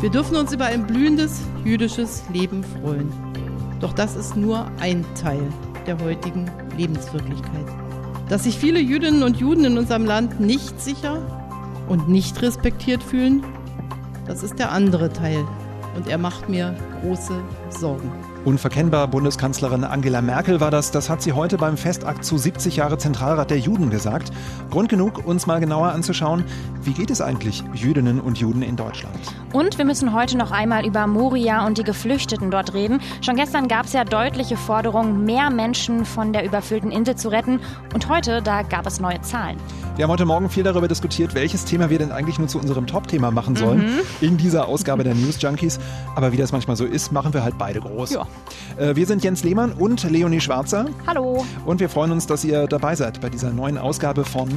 Wir 0.00 0.08
dürfen 0.08 0.36
uns 0.36 0.50
über 0.54 0.64
ein 0.64 0.86
blühendes 0.86 1.42
jüdisches 1.62 2.22
Leben 2.32 2.64
freuen. 2.64 3.12
Doch 3.80 3.92
das 3.92 4.16
ist 4.16 4.34
nur 4.34 4.70
ein 4.80 5.04
Teil 5.14 5.42
der 5.86 5.98
heutigen 6.00 6.50
Lebenswirklichkeit. 6.78 7.66
Dass 8.30 8.44
sich 8.44 8.56
viele 8.56 8.80
Jüdinnen 8.80 9.22
und 9.22 9.36
Juden 9.36 9.66
in 9.66 9.76
unserem 9.76 10.06
Land 10.06 10.40
nicht 10.40 10.80
sicher 10.80 11.20
und 11.86 12.08
nicht 12.08 12.40
respektiert 12.40 13.02
fühlen, 13.02 13.44
das 14.26 14.42
ist 14.42 14.58
der 14.58 14.72
andere 14.72 15.12
Teil. 15.12 15.44
Und 15.94 16.08
er 16.08 16.16
macht 16.16 16.48
mir 16.48 16.74
große 17.02 17.42
Sorgen. 17.68 18.10
Unverkennbar 18.42 19.06
Bundeskanzlerin 19.08 19.84
Angela 19.84 20.22
Merkel 20.22 20.60
war 20.60 20.70
das. 20.70 20.90
Das 20.90 21.10
hat 21.10 21.20
sie 21.20 21.34
heute 21.34 21.58
beim 21.58 21.76
Festakt 21.76 22.24
zu 22.24 22.38
70 22.38 22.76
Jahre 22.76 22.96
Zentralrat 22.96 23.50
der 23.50 23.58
Juden 23.58 23.90
gesagt. 23.90 24.32
Grund 24.70 24.88
genug, 24.88 25.26
uns 25.26 25.46
mal 25.46 25.60
genauer 25.60 25.88
anzuschauen, 25.88 26.44
wie 26.82 26.92
geht 26.92 27.10
es 27.10 27.20
eigentlich 27.20 27.62
Jüdinnen 27.74 28.18
und 28.18 28.38
Juden 28.38 28.62
in 28.62 28.76
Deutschland? 28.76 29.18
Und 29.52 29.76
wir 29.76 29.84
müssen 29.84 30.14
heute 30.14 30.38
noch 30.38 30.52
einmal 30.52 30.86
über 30.86 31.06
Moria 31.06 31.66
und 31.66 31.76
die 31.76 31.82
Geflüchteten 31.82 32.50
dort 32.50 32.72
reden. 32.72 33.00
Schon 33.20 33.36
gestern 33.36 33.68
gab 33.68 33.84
es 33.84 33.92
ja 33.92 34.04
deutliche 34.04 34.56
Forderungen, 34.56 35.26
mehr 35.26 35.50
Menschen 35.50 36.06
von 36.06 36.32
der 36.32 36.46
überfüllten 36.46 36.90
Insel 36.90 37.16
zu 37.16 37.28
retten. 37.28 37.60
Und 37.92 38.08
heute, 38.08 38.40
da 38.40 38.62
gab 38.62 38.86
es 38.86 39.00
neue 39.00 39.20
Zahlen. 39.20 39.58
Wir 39.96 40.04
haben 40.04 40.12
heute 40.12 40.24
Morgen 40.24 40.48
viel 40.48 40.62
darüber 40.62 40.88
diskutiert, 40.88 41.34
welches 41.34 41.66
Thema 41.66 41.90
wir 41.90 41.98
denn 41.98 42.10
eigentlich 42.10 42.38
nur 42.38 42.48
zu 42.48 42.58
unserem 42.58 42.86
Top-Thema 42.86 43.30
machen 43.30 43.54
sollen 43.54 43.96
mhm. 43.96 44.00
in 44.22 44.38
dieser 44.38 44.66
Ausgabe 44.66 45.04
der 45.04 45.14
News 45.14 45.42
Junkies. 45.42 45.78
Aber 46.16 46.32
wie 46.32 46.38
das 46.38 46.52
manchmal 46.52 46.76
so 46.76 46.86
ist, 46.86 47.12
machen 47.12 47.34
wir 47.34 47.44
halt 47.44 47.58
beide 47.58 47.80
groß. 47.80 48.12
Ja. 48.12 48.26
Äh, 48.76 48.96
wir 48.96 49.06
sind 49.06 49.22
Jens 49.22 49.44
Lehmann 49.44 49.72
und 49.72 50.08
Leonie 50.10 50.40
Schwarzer. 50.40 50.86
Hallo. 51.06 51.44
Und 51.64 51.80
wir 51.80 51.88
freuen 51.88 52.12
uns, 52.12 52.26
dass 52.26 52.44
ihr 52.44 52.66
dabei 52.66 52.94
seid 52.94 53.20
bei 53.20 53.28
dieser 53.28 53.50
neuen 53.50 53.78
Ausgabe 53.78 54.24
von 54.24 54.48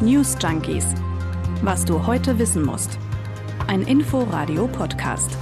News 0.00 0.36
Junkies. 0.40 0.86
Was 1.62 1.84
du 1.84 2.06
heute 2.06 2.38
wissen 2.38 2.64
musst. 2.64 2.98
Ein 3.66 3.82
Info-Radio-Podcast. 3.82 5.36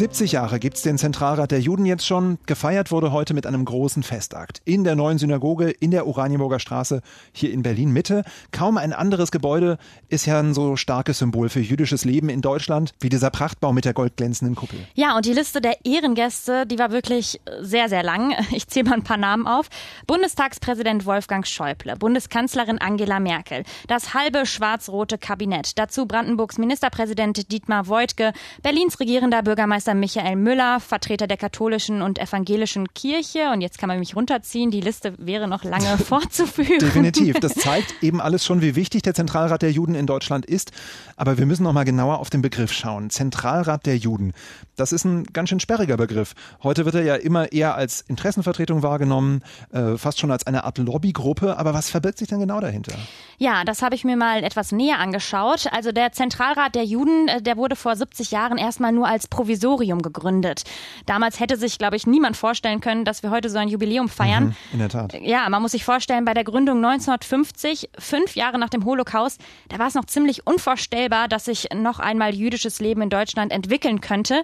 70 0.00 0.32
Jahre 0.32 0.58
gibt 0.58 0.78
es 0.78 0.82
den 0.82 0.96
Zentralrat 0.96 1.50
der 1.50 1.60
Juden 1.60 1.84
jetzt 1.84 2.06
schon. 2.06 2.38
Gefeiert 2.46 2.90
wurde 2.90 3.12
heute 3.12 3.34
mit 3.34 3.46
einem 3.46 3.66
großen 3.66 4.02
Festakt. 4.02 4.62
In 4.64 4.82
der 4.82 4.96
neuen 4.96 5.18
Synagoge 5.18 5.68
in 5.68 5.90
der 5.90 6.06
Oranienburger 6.06 6.58
Straße 6.58 7.02
hier 7.32 7.52
in 7.52 7.62
Berlin 7.62 7.92
Mitte. 7.92 8.24
Kaum 8.50 8.78
ein 8.78 8.94
anderes 8.94 9.30
Gebäude 9.30 9.76
ist 10.08 10.24
ja 10.24 10.40
ein 10.40 10.54
so 10.54 10.76
starkes 10.76 11.18
Symbol 11.18 11.50
für 11.50 11.60
jüdisches 11.60 12.06
Leben 12.06 12.30
in 12.30 12.40
Deutschland 12.40 12.94
wie 13.00 13.10
dieser 13.10 13.28
Prachtbau 13.28 13.74
mit 13.74 13.84
der 13.84 13.92
goldglänzenden 13.92 14.54
Kuppel. 14.54 14.78
Ja, 14.94 15.16
und 15.16 15.26
die 15.26 15.34
Liste 15.34 15.60
der 15.60 15.84
Ehrengäste, 15.84 16.64
die 16.64 16.78
war 16.78 16.92
wirklich 16.92 17.38
sehr, 17.60 17.90
sehr 17.90 18.02
lang. 18.02 18.34
Ich 18.52 18.68
zähle 18.68 18.88
mal 18.88 18.96
ein 18.96 19.04
paar 19.04 19.18
Namen 19.18 19.46
auf. 19.46 19.68
Bundestagspräsident 20.06 21.04
Wolfgang 21.04 21.46
Schäuble, 21.46 21.94
Bundeskanzlerin 21.96 22.78
Angela 22.78 23.20
Merkel, 23.20 23.64
das 23.86 24.14
halbe 24.14 24.46
schwarz-rote 24.46 25.18
Kabinett, 25.18 25.78
dazu 25.78 26.06
Brandenburgs 26.06 26.56
Ministerpräsident 26.56 27.52
Dietmar 27.52 27.86
Woidke, 27.88 28.32
Berlins 28.62 28.98
regierender 28.98 29.42
Bürgermeister 29.42 29.89
Bürgermeister 29.90 29.94
Michael 29.94 30.36
Müller, 30.36 30.80
Vertreter 30.80 31.26
der 31.26 31.36
katholischen 31.36 32.02
und 32.02 32.18
evangelischen 32.18 32.92
Kirche. 32.94 33.50
Und 33.52 33.60
jetzt 33.60 33.78
kann 33.78 33.88
man 33.88 33.98
mich 33.98 34.16
runterziehen. 34.16 34.70
Die 34.70 34.80
Liste 34.80 35.14
wäre 35.18 35.48
noch 35.48 35.64
lange 35.64 35.98
fortzuführen. 36.04 36.78
Definitiv. 36.78 37.40
Das 37.40 37.54
zeigt 37.54 38.02
eben 38.02 38.20
alles 38.20 38.44
schon, 38.44 38.60
wie 38.60 38.76
wichtig 38.76 39.02
der 39.02 39.14
Zentralrat 39.14 39.62
der 39.62 39.72
Juden 39.72 39.94
in 39.94 40.06
Deutschland 40.06 40.46
ist. 40.46 40.72
Aber 41.16 41.38
wir 41.38 41.46
müssen 41.46 41.64
noch 41.64 41.72
mal 41.72 41.84
genauer 41.84 42.18
auf 42.18 42.30
den 42.30 42.42
Begriff 42.42 42.72
schauen. 42.72 43.10
Zentralrat 43.10 43.86
der 43.86 43.96
Juden. 43.96 44.32
Das 44.76 44.92
ist 44.92 45.04
ein 45.04 45.24
ganz 45.24 45.48
schön 45.48 45.60
sperriger 45.60 45.96
Begriff. 45.96 46.34
Heute 46.62 46.84
wird 46.84 46.94
er 46.94 47.02
ja 47.02 47.14
immer 47.16 47.52
eher 47.52 47.74
als 47.74 48.00
Interessenvertretung 48.02 48.82
wahrgenommen, 48.82 49.42
äh, 49.72 49.96
fast 49.96 50.20
schon 50.20 50.30
als 50.30 50.46
eine 50.46 50.64
Art 50.64 50.78
Lobbygruppe. 50.78 51.58
Aber 51.58 51.74
was 51.74 51.90
verbirgt 51.90 52.18
sich 52.18 52.28
denn 52.28 52.40
genau 52.40 52.60
dahinter? 52.60 52.94
Ja, 53.38 53.64
das 53.64 53.82
habe 53.82 53.94
ich 53.94 54.04
mir 54.04 54.16
mal 54.16 54.44
etwas 54.44 54.72
näher 54.72 54.98
angeschaut. 54.98 55.66
Also 55.72 55.92
der 55.92 56.12
Zentralrat 56.12 56.74
der 56.74 56.84
Juden, 56.84 57.28
äh, 57.28 57.42
der 57.42 57.56
wurde 57.56 57.76
vor 57.76 57.96
70 57.96 58.30
Jahren 58.30 58.58
erstmal 58.58 58.92
nur 58.92 59.06
als 59.06 59.28
Provisorium 59.28 59.69
Provisorium 59.70 60.02
gegründet. 60.02 60.64
Damals 61.06 61.40
hätte 61.40 61.56
sich, 61.56 61.78
glaube 61.78 61.96
ich, 61.96 62.06
niemand 62.06 62.36
vorstellen 62.36 62.80
können, 62.80 63.04
dass 63.04 63.22
wir 63.22 63.30
heute 63.30 63.48
so 63.48 63.58
ein 63.58 63.68
Jubiläum 63.68 64.08
feiern. 64.08 64.46
Mhm, 64.46 64.54
in 64.72 64.78
der 64.80 64.88
Tat. 64.88 65.14
Ja, 65.20 65.48
man 65.48 65.62
muss 65.62 65.72
sich 65.72 65.84
vorstellen, 65.84 66.24
bei 66.24 66.34
der 66.34 66.44
Gründung 66.44 66.78
1950, 66.78 67.90
fünf 67.98 68.34
Jahre 68.34 68.58
nach 68.58 68.68
dem 68.68 68.84
Holocaust, 68.84 69.40
da 69.68 69.78
war 69.78 69.86
es 69.86 69.94
noch 69.94 70.06
ziemlich 70.06 70.46
unvorstellbar, 70.46 71.28
dass 71.28 71.44
sich 71.44 71.68
noch 71.74 72.00
einmal 72.00 72.34
jüdisches 72.34 72.80
Leben 72.80 73.02
in 73.02 73.10
Deutschland 73.10 73.52
entwickeln 73.52 74.00
könnte. 74.00 74.42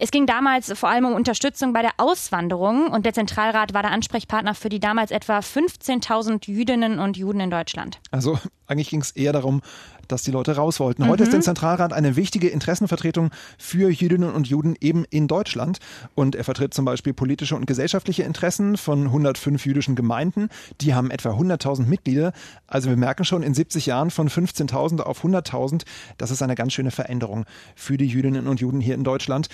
Es 0.00 0.10
ging 0.10 0.26
damals 0.26 0.72
vor 0.76 0.88
allem 0.88 1.04
um 1.04 1.12
Unterstützung 1.14 1.72
bei 1.72 1.82
der 1.82 1.92
Auswanderung 1.98 2.88
und 2.88 3.06
der 3.06 3.12
Zentralrat 3.12 3.74
war 3.74 3.82
der 3.82 3.92
Ansprechpartner 3.92 4.54
für 4.54 4.68
die 4.68 4.80
damals 4.80 5.12
etwa 5.12 5.38
15.000 5.38 6.50
Jüdinnen 6.50 6.98
und 6.98 7.16
Juden 7.16 7.38
in 7.38 7.50
Deutschland. 7.50 8.00
Also 8.10 8.38
eigentlich 8.66 8.90
ging 8.90 9.02
es 9.02 9.12
eher 9.12 9.32
darum, 9.32 9.62
dass 10.08 10.22
die 10.22 10.30
Leute 10.30 10.56
raus 10.56 10.80
wollten. 10.80 11.08
Heute 11.08 11.22
mhm. 11.22 11.28
ist 11.28 11.32
der 11.32 11.40
Zentralrat 11.40 11.92
eine 11.92 12.16
wichtige 12.16 12.48
Interessenvertretung 12.48 13.30
für 13.58 13.90
Jüdinnen 13.90 14.32
und 14.32 14.46
Juden 14.48 14.76
eben 14.80 15.04
in 15.10 15.28
Deutschland. 15.28 15.78
Und 16.14 16.34
er 16.34 16.44
vertritt 16.44 16.74
zum 16.74 16.84
Beispiel 16.84 17.12
politische 17.12 17.56
und 17.56 17.66
gesellschaftliche 17.66 18.22
Interessen 18.22 18.76
von 18.76 19.06
105 19.06 19.64
jüdischen 19.66 19.94
Gemeinden. 19.94 20.48
Die 20.80 20.94
haben 20.94 21.10
etwa 21.10 21.30
100.000 21.30 21.86
Mitglieder. 21.86 22.32
Also 22.66 22.88
wir 22.88 22.96
merken 22.96 23.24
schon 23.24 23.42
in 23.42 23.54
70 23.54 23.86
Jahren 23.86 24.10
von 24.10 24.28
15.000 24.28 25.00
auf 25.00 25.24
100.000, 25.24 25.84
das 26.18 26.30
ist 26.30 26.42
eine 26.42 26.54
ganz 26.54 26.72
schöne 26.72 26.90
Veränderung 26.90 27.44
für 27.74 27.96
die 27.96 28.06
Jüdinnen 28.06 28.46
und 28.46 28.60
Juden 28.60 28.80
hier 28.80 28.94
in 28.94 29.04
Deutschland. 29.04 29.48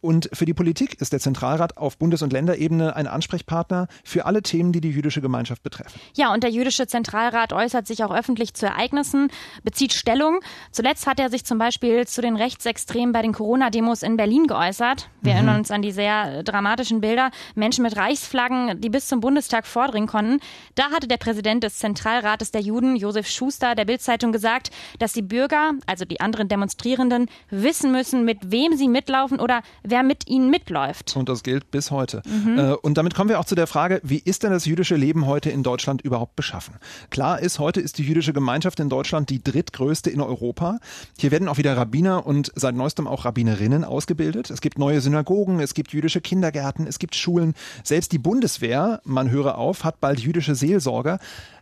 Und 0.00 0.28
für 0.32 0.44
die 0.44 0.54
Politik 0.54 1.00
ist 1.00 1.12
der 1.12 1.20
Zentralrat 1.20 1.76
auf 1.76 1.96
Bundes- 1.98 2.22
und 2.22 2.32
Länderebene 2.32 2.94
ein 2.96 3.06
Ansprechpartner 3.06 3.88
für 4.04 4.26
alle 4.26 4.42
Themen, 4.42 4.72
die 4.72 4.80
die 4.80 4.90
jüdische 4.90 5.20
Gemeinschaft 5.20 5.62
betreffen. 5.62 5.98
Ja, 6.14 6.32
und 6.32 6.42
der 6.42 6.50
jüdische 6.50 6.86
Zentralrat 6.86 7.52
äußert 7.52 7.86
sich 7.86 8.04
auch 8.04 8.14
öffentlich 8.14 8.54
zu 8.54 8.66
Ereignissen, 8.66 9.28
bezieht 9.62 9.92
Stellung. 9.94 10.40
Zuletzt 10.70 11.06
hat 11.06 11.18
er 11.20 11.30
sich 11.30 11.44
zum 11.44 11.58
Beispiel 11.58 12.06
zu 12.06 12.20
den 12.20 12.36
Rechtsextremen 12.36 13.12
bei 13.12 13.22
den 13.22 13.32
Corona-Demos 13.32 14.02
in 14.02 14.16
Berlin 14.16 14.46
geäußert. 14.46 15.08
Wir 15.22 15.32
mhm. 15.32 15.36
erinnern 15.36 15.58
uns 15.58 15.70
an 15.70 15.82
die 15.82 15.92
sehr 15.92 16.38
äh, 16.38 16.44
dramatischen 16.44 17.00
Bilder. 17.00 17.30
Menschen 17.54 17.82
mit 17.82 17.96
Reichsflaggen, 17.96 18.80
die 18.80 18.90
bis 18.90 19.08
zum 19.08 19.20
Bundestag 19.20 19.66
vordringen 19.66 20.08
konnten. 20.08 20.40
Da 20.74 20.90
hatte 20.90 21.08
der 21.08 21.16
Präsident 21.16 21.64
des 21.64 21.78
Zentralrates 21.78 22.50
der 22.50 22.60
Juden, 22.60 22.96
Josef 22.96 23.28
Schuster, 23.28 23.74
der 23.74 23.84
Bildzeitung 23.84 24.32
gesagt, 24.32 24.70
dass 24.98 25.12
die 25.12 25.22
Bürger, 25.22 25.72
also 25.86 26.04
die 26.04 26.20
anderen 26.20 26.48
Demonstrierenden, 26.48 27.28
wissen 27.50 27.92
müssen, 27.92 28.24
mit 28.24 28.38
wem 28.50 28.76
sie 28.76 28.88
mitlaufen 28.88 29.40
oder 29.40 29.62
wer 29.82 30.02
mit 30.02 30.28
ihnen 30.28 30.50
mitläuft. 30.50 31.16
Und 31.16 31.28
das 31.28 31.42
gilt 31.42 31.70
bis 31.70 31.90
heute. 31.90 32.22
Mhm. 32.26 32.58
Äh, 32.58 32.72
und 32.74 32.98
damit 32.98 33.14
kommen 33.14 33.30
wir 33.30 33.40
auch 33.40 33.44
zu 33.44 33.54
der 33.54 33.66
Frage, 33.66 34.00
wie 34.02 34.18
ist 34.18 34.42
denn 34.42 34.50
das 34.50 34.66
jüdische 34.66 34.96
Leben 34.96 35.26
heute 35.26 35.50
in 35.50 35.62
Deutschland 35.62 36.02
überhaupt 36.02 36.36
beschaffen? 36.36 36.74
Klar 37.10 37.40
ist, 37.40 37.58
heute 37.58 37.80
ist 37.80 37.98
die 37.98 38.04
jüdische 38.04 38.32
Gemeinschaft 38.32 38.80
in 38.80 38.88
Deutschland 38.88 39.30
die 39.30 39.42
drittgrößte 39.42 39.83
größte 39.84 40.08
in 40.08 40.22
Europa. 40.22 40.78
Hier 41.18 41.30
werden 41.30 41.46
auch 41.46 41.58
wieder 41.58 41.76
Rabbiner 41.76 42.26
und 42.26 42.50
seit 42.54 42.74
neuestem 42.74 43.06
auch 43.06 43.26
Rabbinerinnen 43.26 43.84
ausgebildet. 43.84 44.50
Es 44.50 44.62
gibt 44.62 44.78
neue 44.78 45.02
Synagogen, 45.02 45.60
es 45.60 45.74
gibt 45.74 45.92
jüdische 45.92 46.22
Kindergärten, 46.22 46.86
es 46.86 46.98
gibt 46.98 47.14
Schulen. 47.14 47.54
Selbst 47.82 48.12
die 48.12 48.18
Bundeswehr, 48.18 49.02
man 49.04 49.30
höre 49.30 49.58
auf, 49.58 49.84
hat 49.84 50.00
bald 50.00 50.20
jüdische 50.20 50.54
Seelsorger. 50.54 51.18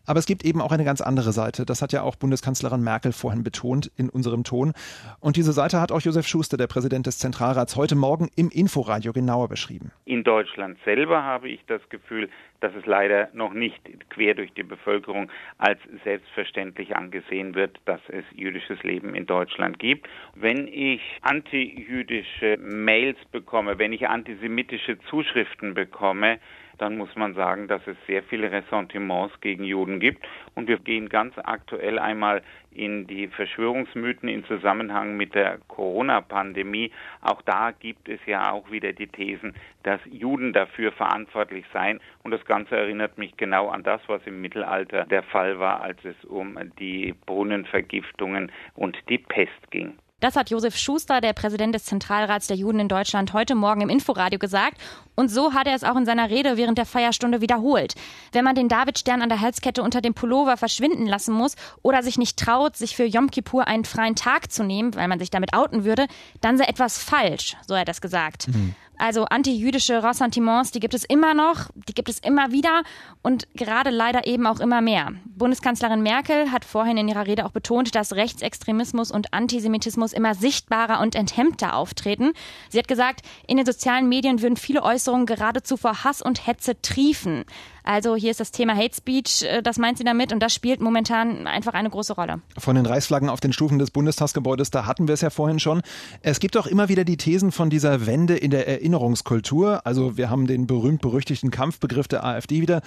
Aber 0.07 0.19
es 0.19 0.27
gibt 0.27 0.45
eben 0.45 0.61
auch 0.61 0.73
eine 0.73 0.85
ganz 0.85 1.01
andere 1.01 1.33
Seite. 1.33 1.65
Das 1.65 1.83
hat 1.83 1.93
ja 1.93 2.03
auch 2.03 2.17
Bundeskanzlerin 2.17 2.83
Merkel 2.83 3.13
vorhin 3.13 3.45
betont 3.45 3.91
in 3.97 4.09
unserem 4.09 4.45
Ton. 4.45 4.73
Und 5.21 5.37
diese 5.37 5.53
Seite 5.53 5.81
hat 5.81 5.93
auch 5.93 6.01
Josef 6.01 6.27
Schuster, 6.27 6.57
der 6.57 6.67
Präsident 6.67 7.07
des 7.07 7.19
Zentralrats, 7.19 7.77
heute 7.77 7.95
Morgen 7.95 8.29
im 8.37 8.51
Inforadio 8.51 9.13
genauer 9.13 9.49
beschrieben. 9.49 9.93
In 10.05 10.25
Deutschland 10.25 10.79
selber 10.85 11.23
habe 11.23 11.49
ich 11.49 11.61
das 11.67 11.81
Gefühl, 11.89 12.29
dass 12.61 12.73
es 12.75 12.87
leider 12.87 13.29
noch 13.33 13.53
nicht 13.53 13.81
quer 14.11 14.35
durch 14.35 14.53
die 14.55 14.63
Bevölkerung 14.63 15.31
als 15.59 15.79
selbstverständlich 16.05 16.97
angesehen 16.97 17.55
wird, 17.55 17.79
dass 17.85 18.01
es 18.09 18.25
jüdisches 18.35 18.83
Leben 18.83 19.15
in 19.15 19.27
Deutschland 19.27 19.79
gibt. 19.79 20.09
Wenn 20.35 20.69
ich 20.69 21.01
antijüdische 21.23 22.59
Mails 22.59 23.19
bekomme, 23.33 23.79
wenn 23.79 23.93
ich 23.93 24.09
antisemitische 24.09 24.99
Zuschriften 25.11 25.75
bekomme, 25.75 26.39
dann 26.79 26.97
muss 26.97 27.15
man 27.17 27.35
sagen, 27.35 27.69
dass 27.69 27.87
es 27.87 27.97
sehr 28.07 28.23
viele 28.23 28.51
Ressentiments 28.51 29.41
gegen 29.41 29.65
Juden 29.65 30.01
gibt. 30.01 30.25
Und 30.55 30.69
wir 30.69 30.79
gehen 30.79 31.09
ganz 31.09 31.35
aktuell 31.39 31.99
einmal 31.99 32.43
in 32.71 33.07
die 33.07 33.29
Verschwörungsmythen 33.29 34.29
in 34.29 34.45
Zusammenhang 34.45 35.17
mit 35.17 35.35
der 35.35 35.59
Corona-Pandemie. 35.69 36.91
Auch 37.21 37.43
da 37.43 37.71
gibt 37.71 38.09
es 38.09 38.21
ja 38.27 38.53
auch 38.53 38.71
wieder 38.71 38.93
die 38.93 39.07
Thesen, 39.07 39.55
dass 39.83 40.01
Juden 40.11 40.53
dafür 40.53 40.93
verantwortlich 40.93 41.65
seien. 41.73 42.01
Und 42.23 42.31
das 42.31 42.45
Ganze 42.45 42.77
erinnert 42.77 43.19
mich 43.19 43.37
genau 43.37 43.69
an 43.69 43.83
das, 43.83 44.01
was 44.07 44.23
im 44.27 44.41
Mittelalter 44.41 45.05
der 45.05 45.23
Fall 45.23 45.59
war, 45.59 45.83
als 45.83 46.03
es 46.05 46.25
um 46.25 46.59
die 46.79 47.15
Brunnenvergiftungen 47.27 48.51
und 48.75 48.97
die 49.09 49.19
Pest 49.19 49.71
ging. 49.71 49.99
Das 50.23 50.37
hat 50.37 50.51
Josef 50.51 50.77
Schuster, 50.77 51.21
der 51.21 51.33
Präsident 51.33 51.75
des 51.75 51.85
Zentralrats 51.85 52.47
der 52.47 52.57
Juden 52.57 52.79
in 52.79 52.89
Deutschland, 52.89 53.33
heute 53.33 53.57
Morgen 53.57 53.81
im 53.81 53.89
Inforadio 53.89 54.39
gesagt. 54.39 54.81
Und 55.17 55.33
so 55.33 55.53
hat 55.53 55.67
er 55.67 55.75
es 55.75 55.83
auch 55.83 55.97
in 55.97 56.07
seiner 56.07 56.31
Rede 56.31 56.57
während 56.57 56.79
der 56.79 56.87
Feierstunde 56.87 57.41
wiederholt. 57.41 57.97
Wenn 58.31 58.45
man 58.45 58.55
den 58.55 58.69
Davidstern 58.69 59.21
an 59.21 59.29
der 59.29 59.41
Halskette 59.41 59.83
unter 59.83 60.01
dem 60.01 60.15
Pullover 60.15 60.57
verschwinden 60.57 61.09
lassen 61.09 61.35
muss 61.35 61.57
oder 61.83 62.05
sich 62.05 62.19
nicht 62.19 62.39
traut, 62.39 62.77
sich 62.77 62.95
für 62.95 63.05
Yom 63.05 63.33
Kippur 63.33 63.67
einen 63.67 63.85
freien 63.85 64.15
Tag 64.15 64.53
zu 64.53 64.63
nehmen, 64.63 64.95
weil 64.95 65.09
man 65.09 65.19
sich 65.19 65.31
damit 65.31 65.55
outen 65.55 65.85
würde, 65.85 66.07
dann 66.41 66.57
sei 66.57 66.67
etwas 66.67 67.03
falsch, 67.03 67.57
so 67.67 67.75
hat 67.75 67.81
er 67.81 67.87
das 67.87 68.01
gesagt. 68.01 68.47
Mhm. 68.47 68.77
Also 69.03 69.25
antijüdische 69.25 70.05
Ressentiments, 70.05 70.71
die 70.71 70.79
gibt 70.79 70.95
es 70.95 71.03
immer 71.03 71.35
noch, 71.35 71.71
die 71.89 71.93
gibt 71.93 72.09
es 72.09 72.21
immer 72.21 72.53
wieder 72.53 72.85
und 73.21 73.49
gerade 73.55 73.91
leider 73.91 74.29
eben 74.29 74.47
auch 74.47 74.61
immer 74.61 74.81
mehr. 74.81 75.11
Bundeskanzlerin 75.25 76.05
Merkel 76.05 76.53
hat 76.53 76.65
vorhin 76.65 76.97
in 76.97 77.09
ihrer 77.09 77.27
Rede 77.27 77.45
auch 77.45 77.51
betont, 77.51 77.97
dass 77.97 78.13
Rechtsextremismus 78.13 79.11
und 79.11 79.35
Antisemitismus 79.35 80.13
immer 80.13 80.37
sichtbarer 80.37 81.01
und 81.01 81.17
enthemmter 81.17 81.75
auftreten. 81.75 82.31
Sie 82.69 82.79
hat 82.79 82.87
gesagt, 82.87 83.23
in 83.49 83.57
den 83.57 83.67
sozialen 83.67 84.09
Medien 84.09 84.41
würden 84.41 84.57
viele 84.57 84.85
Äußerungen 84.85 85.27
geradezu 85.27 85.77
vor 85.77 86.05
Hass 86.05 86.23
und 86.23 86.47
Hetze 86.47 86.81
triefen. 86.81 87.45
Also 87.85 88.17
hier 88.17 88.31
ist 88.31 88.41
das 88.41 88.53
Thema 88.53 88.77
Hate 88.77 88.95
Speech, 88.95 89.43
äh, 89.43 89.63
das 89.63 89.79
meint 89.79 89.99
sie 89.99 90.05
damit 90.05 90.33
und 90.33 90.41
das 90.41 90.55
spielt 90.55 90.81
momentan 90.81 91.47
einfach 91.47 91.75
eine 91.75 91.91
große 91.91 92.15
Rolle. 92.15 92.41
Von 92.59 92.77
den 92.77 92.87
Reichsflaggen 92.87 93.29
auf 93.29 93.41
den 93.41 93.53
Stufen 93.53 93.79
des 93.79 93.91
Bundestagsgebäudes, 93.91 94.71
da 94.71 94.87
hatten 94.87 95.09
wir 95.09 95.15
es 95.15 95.21
ja 95.21 95.31
vorhin 95.31 95.59
schon. 95.59 95.83
Es 96.21 96.41
gibt 96.41 96.57
auch 96.57 96.67
immer 96.67 96.89
wieder 96.89 97.05
die 97.05 97.17
Thesen 97.17 97.53
von 97.53 97.71
dieser 97.71 98.07
Wende 98.07 98.37
in 98.37 98.51
der 98.51 98.69
Erinnerungskultur. 98.69 99.87
Also 99.87 100.17
wir 100.17 100.31
haben 100.31 100.47
den 100.47 100.67
berühmt-berüchtigten 100.67 101.51
Kampfbegriff 101.51 102.09
der 102.09 102.25
AfD 102.25 102.61
wieder, 102.61 102.83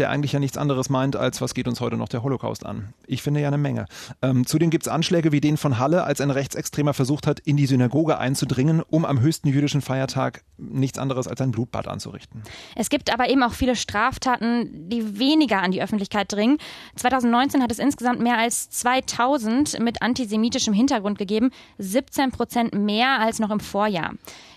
der 0.00 0.10
eigentlich 0.10 0.32
ja 0.32 0.40
nichts 0.40 0.56
anderes 0.56 0.88
meint, 0.88 1.14
als 1.14 1.40
was 1.40 1.54
geht 1.54 1.68
uns 1.68 1.80
heute 1.80 1.96
noch 1.96 2.08
der 2.08 2.22
Holocaust 2.22 2.66
an. 2.66 2.94
Ich 3.06 3.22
finde 3.22 3.40
ja 3.40 3.48
eine 3.48 3.58
Menge. 3.58 3.86
Ähm, 4.22 4.46
zudem 4.46 4.70
gibt 4.70 4.86
es 4.86 4.88
Anschläge 4.92 5.30
wie 5.30 5.40
den 5.40 5.56
von 5.56 5.78
Halle, 5.78 6.04
als 6.04 6.20
ein 6.20 6.30
Rechtsextremer 6.30 6.94
versucht 6.94 7.26
hat, 7.26 7.38
in 7.40 7.56
die 7.56 7.66
Synagoge 7.66 8.18
einzudringen, 8.18 8.82
um 8.88 9.04
am 9.04 9.20
höchsten 9.20 9.48
jüdischen 9.48 9.82
Feiertag 9.82 10.42
nichts 10.56 10.98
anderes 10.98 11.28
als 11.28 11.40
ein 11.40 11.50
Blutbad 11.50 11.86
anzurichten. 11.86 12.42
Es 12.74 12.88
gibt 12.88 13.12
aber 13.12 13.28
eben 13.28 13.42
auch 13.42 13.52
viele 13.52 13.76
Straftaten, 13.76 14.88
die 14.88 15.18
weniger 15.18 15.62
an 15.62 15.70
die 15.70 15.82
Öffentlichkeit 15.82 16.32
dringen. 16.32 16.56
2019 16.96 17.62
hat 17.62 17.70
es 17.70 17.78
insgesamt 17.78 18.20
mehr 18.20 18.38
als 18.38 18.70
2000 18.70 19.78
mit 19.80 20.02
antisemitischem 20.02 20.72
Hintergrund 20.72 21.18
gegeben, 21.18 21.50
17 21.78 22.30
Prozent 22.30 22.74
mehr 22.74 23.20
als 23.20 23.38
noch 23.38 23.50
im 23.50 23.60
Vorjahr. 23.60 24.12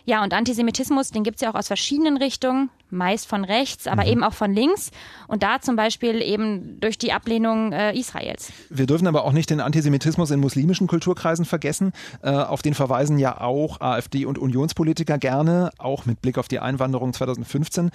Ja, 0.05 0.23
und 0.23 0.33
Antisemitismus, 0.33 1.11
den 1.11 1.23
gibt 1.23 1.37
es 1.37 1.41
ja 1.41 1.51
auch 1.51 1.55
aus 1.55 1.67
verschiedenen 1.67 2.17
Richtungen, 2.17 2.69
meist 2.93 3.27
von 3.27 3.43
rechts, 3.43 3.87
aber 3.87 4.03
mhm. 4.03 4.09
eben 4.09 4.23
auch 4.23 4.33
von 4.33 4.53
links. 4.53 4.91
Und 5.27 5.43
da 5.43 5.59
zum 5.59 5.75
Beispiel 5.75 6.21
eben 6.21 6.79
durch 6.79 6.97
die 6.97 7.11
Ablehnung 7.11 7.71
äh, 7.73 7.97
Israels. 7.97 8.51
Wir 8.69 8.85
dürfen 8.85 9.07
aber 9.07 9.25
auch 9.25 9.33
nicht 9.33 9.49
den 9.49 9.59
Antisemitismus 9.59 10.31
in 10.31 10.39
muslimischen 10.39 10.87
Kulturkreisen 10.87 11.45
vergessen. 11.45 11.91
Äh, 12.21 12.31
auf 12.31 12.61
den 12.61 12.73
verweisen 12.73 13.17
ja 13.17 13.41
auch 13.41 13.81
AfD 13.81 14.25
und 14.25 14.37
Unionspolitiker 14.37 15.17
gerne, 15.17 15.71
auch 15.77 16.05
mit 16.05 16.21
Blick 16.21 16.37
auf 16.37 16.47
die 16.47 16.59
Einwanderung 16.59 17.13
2015. 17.13 17.91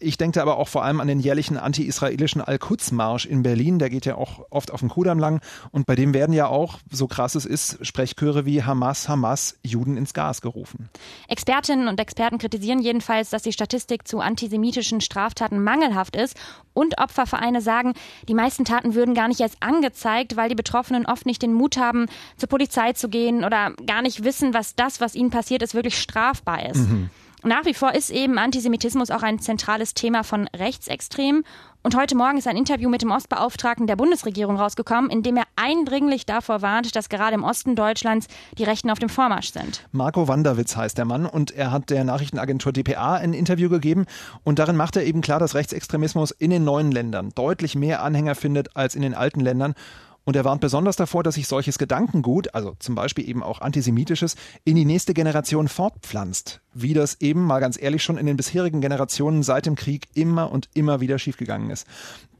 Ich 0.00 0.18
denke 0.18 0.42
aber 0.42 0.56
auch 0.56 0.68
vor 0.68 0.84
allem 0.84 1.00
an 1.00 1.08
den 1.08 1.20
jährlichen 1.20 1.56
anti-israelischen 1.56 2.40
Al-Quds-Marsch 2.40 3.26
in 3.26 3.42
Berlin. 3.42 3.78
Der 3.78 3.90
geht 3.90 4.06
ja 4.06 4.16
auch 4.16 4.46
oft 4.50 4.70
auf 4.70 4.80
dem 4.80 4.88
Kudamm 4.88 5.18
lang. 5.18 5.40
Und 5.70 5.86
bei 5.86 5.94
dem 5.94 6.14
werden 6.14 6.32
ja 6.32 6.46
auch, 6.46 6.78
so 6.90 7.06
krass 7.06 7.34
es 7.34 7.44
ist, 7.44 7.84
Sprechchöre 7.84 8.44
wie 8.46 8.62
Hamas, 8.62 9.08
Hamas, 9.08 9.58
Juden 9.62 9.96
ins 9.96 10.14
Gas 10.14 10.40
gerufen. 10.40 10.88
Expertinnen 11.28 11.88
und 11.88 12.00
Experten 12.00 12.38
kritisieren 12.38 12.80
jedenfalls, 12.80 13.30
dass 13.30 13.42
die 13.42 13.52
Statistik 13.52 14.06
zu 14.06 14.20
antisemitischen 14.20 15.00
Straftaten 15.00 15.62
mangelhaft 15.62 16.16
ist. 16.16 16.36
Und 16.74 16.98
Opfervereine 16.98 17.60
sagen, 17.60 17.92
die 18.28 18.34
meisten 18.34 18.64
Taten 18.64 18.94
würden 18.94 19.14
gar 19.14 19.28
nicht 19.28 19.40
erst 19.40 19.56
angezeigt, 19.60 20.36
weil 20.36 20.48
die 20.48 20.54
Betroffenen 20.54 21.06
oft 21.06 21.26
nicht 21.26 21.42
den 21.42 21.52
Mut 21.52 21.76
haben, 21.76 22.06
zur 22.36 22.48
Polizei 22.48 22.92
zu 22.92 23.08
gehen 23.08 23.44
oder 23.44 23.72
gar 23.86 24.02
nicht 24.02 24.24
wissen, 24.24 24.54
was 24.54 24.74
das, 24.74 25.00
was 25.00 25.14
ihnen 25.14 25.30
passiert 25.30 25.62
ist, 25.62 25.74
wirklich 25.74 25.98
strafbar 25.98 26.68
ist. 26.70 26.88
Mhm. 26.88 27.10
Nach 27.44 27.64
wie 27.64 27.74
vor 27.74 27.92
ist 27.92 28.10
eben 28.10 28.38
Antisemitismus 28.38 29.10
auch 29.10 29.24
ein 29.24 29.40
zentrales 29.40 29.94
Thema 29.94 30.22
von 30.22 30.48
Rechtsextremen. 30.56 31.42
Und 31.82 31.96
heute 31.96 32.14
Morgen 32.14 32.38
ist 32.38 32.46
ein 32.46 32.56
Interview 32.56 32.88
mit 32.88 33.02
dem 33.02 33.10
Ostbeauftragten 33.10 33.88
der 33.88 33.96
Bundesregierung 33.96 34.56
rausgekommen, 34.56 35.10
in 35.10 35.24
dem 35.24 35.36
er 35.36 35.42
eindringlich 35.56 36.24
davor 36.24 36.62
warnt, 36.62 36.94
dass 36.94 37.08
gerade 37.08 37.34
im 37.34 37.42
Osten 37.42 37.74
Deutschlands 37.74 38.28
die 38.56 38.62
Rechten 38.62 38.90
auf 38.90 39.00
dem 39.00 39.08
Vormarsch 39.08 39.50
sind. 39.50 39.88
Marco 39.90 40.28
Wanderwitz 40.28 40.76
heißt 40.76 40.96
der 40.96 41.04
Mann 41.04 41.26
und 41.26 41.50
er 41.50 41.72
hat 41.72 41.90
der 41.90 42.04
Nachrichtenagentur 42.04 42.72
dpa 42.72 43.14
ein 43.14 43.34
Interview 43.34 43.68
gegeben 43.68 44.06
und 44.44 44.60
darin 44.60 44.76
macht 44.76 44.94
er 44.94 45.02
eben 45.02 45.20
klar, 45.20 45.40
dass 45.40 45.56
Rechtsextremismus 45.56 46.30
in 46.30 46.50
den 46.50 46.62
neuen 46.62 46.92
Ländern 46.92 47.30
deutlich 47.34 47.74
mehr 47.74 48.04
Anhänger 48.04 48.36
findet 48.36 48.76
als 48.76 48.94
in 48.94 49.02
den 49.02 49.14
alten 49.14 49.40
Ländern 49.40 49.74
und 50.24 50.36
er 50.36 50.44
warnt 50.44 50.60
besonders 50.60 50.96
davor, 50.96 51.22
dass 51.22 51.34
sich 51.34 51.48
solches 51.48 51.78
Gedankengut, 51.78 52.54
also 52.54 52.74
zum 52.78 52.94
Beispiel 52.94 53.28
eben 53.28 53.42
auch 53.42 53.60
antisemitisches, 53.60 54.36
in 54.64 54.76
die 54.76 54.84
nächste 54.84 55.14
Generation 55.14 55.68
fortpflanzt. 55.68 56.60
Wie 56.74 56.94
das 56.94 57.20
eben, 57.20 57.44
mal 57.44 57.60
ganz 57.60 57.80
ehrlich, 57.80 58.02
schon 58.02 58.18
in 58.18 58.26
den 58.26 58.36
bisherigen 58.36 58.80
Generationen 58.80 59.42
seit 59.42 59.66
dem 59.66 59.74
Krieg 59.74 60.06
immer 60.14 60.52
und 60.52 60.68
immer 60.74 61.00
wieder 61.00 61.18
schiefgegangen 61.18 61.70
ist. 61.70 61.86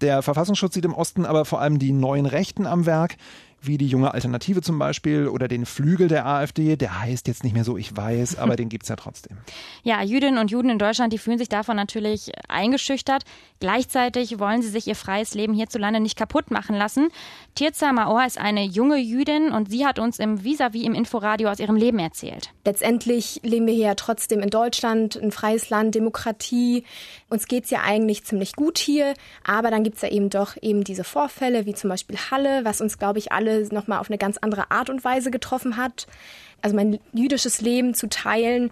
Der 0.00 0.23
Verfassungsschutz 0.23 0.75
sieht 0.75 0.84
im 0.84 0.94
Osten 0.94 1.26
aber 1.26 1.44
vor 1.44 1.61
allem 1.61 1.79
die 1.79 1.93
neuen 1.93 2.26
Rechten 2.26 2.67
am 2.67 2.87
Werk, 2.87 3.17
wie 3.62 3.79
die 3.79 3.87
junge 3.87 4.12
Alternative 4.12 4.61
zum 4.61 4.79
Beispiel 4.79 5.29
oder 5.29 5.49
den 5.49 5.67
Flügel 5.67 6.09
der 6.09 6.26
AfD. 6.26 6.76
Der 6.76 7.00
heißt 7.00 7.29
jetzt 7.29 7.44
nicht 7.44 7.53
mehr 7.55 7.64
so, 7.64 7.76
ich 7.76 7.97
weiß, 7.97 8.38
aber 8.38 8.56
den 8.56 8.69
gibt 8.69 8.85
es 8.85 8.88
ja 8.88 8.97
trotzdem. 8.97 9.38
Ja, 9.85 10.03
Jüdinnen 10.03 10.38
und 10.38 10.50
Juden 10.50 10.70
in 10.70 10.79
Deutschland, 10.79 11.12
die 11.12 11.19
fühlen 11.19 11.38
sich 11.38 11.49
davon 11.49 11.76
natürlich 11.76 12.31
eingeschüchtert. 12.49 13.25
Gleichzeitig 13.59 14.38
wollen 14.38 14.62
sie 14.62 14.69
sich 14.69 14.87
ihr 14.87 14.94
freies 14.94 15.35
Leben 15.35 15.55
hierzulande 15.55 15.99
nicht 15.99 16.17
kaputt 16.17 16.50
machen 16.50 16.76
lassen. 16.76 17.09
Tirza 17.55 17.93
Maor 17.93 18.25
ist 18.25 18.38
eine 18.38 18.64
junge 18.64 18.99
Jüdin 18.99 19.50
und 19.50 19.70
sie 19.70 19.85
hat 19.85 19.99
uns 19.99 20.19
im 20.19 20.44
Vis-a-vis 20.44 20.85
im 20.85 20.94
Inforadio 20.94 21.49
aus 21.49 21.58
ihrem 21.58 21.76
Leben 21.76 21.99
erzählt. 21.99 22.50
Letztendlich 22.65 23.41
leben 23.43 23.67
wir 23.67 23.75
hier 23.75 23.87
ja 23.87 23.94
trotzdem 23.94 24.41
in 24.41 24.50
Deutschland, 24.50 25.17
ein 25.17 25.32
freies 25.32 25.70
Land, 25.70 25.94
Demokratie. 25.94 26.85
Uns 27.29 27.47
geht 27.47 27.65
es 27.65 27.70
ja 27.70 27.81
eigentlich 27.82 28.25
ziemlich 28.25 28.55
gut 28.55 28.79
hier, 28.79 29.15
aber 29.44 29.70
dann 29.70 29.82
gibt 29.85 29.97
es 29.97 30.03
ja 30.03 30.11
eben 30.11 30.31
doch 30.31 30.56
eben 30.61 30.85
diese 30.85 31.05
Vorfälle, 31.05 31.67
wie 31.67 31.75
zum 31.75 31.91
Beispiel 31.91 32.17
Halle, 32.31 32.65
was 32.65 32.81
uns, 32.81 32.99
glaube 32.99 33.19
ich, 33.19 33.32
alle 33.32 33.52
nochmal 33.71 33.99
auf 33.99 34.11
eine 34.11 34.19
ganz 34.19 34.39
andere 34.39 34.71
Art 34.71 34.91
und 34.91 35.05
Weise 35.05 35.31
getroffen 35.31 35.77
hat. 35.77 36.07
Also 36.61 36.77
mein 36.77 36.99
jüdisches 37.13 37.61
Leben 37.61 37.95
zu 37.95 38.09
teilen, 38.09 38.71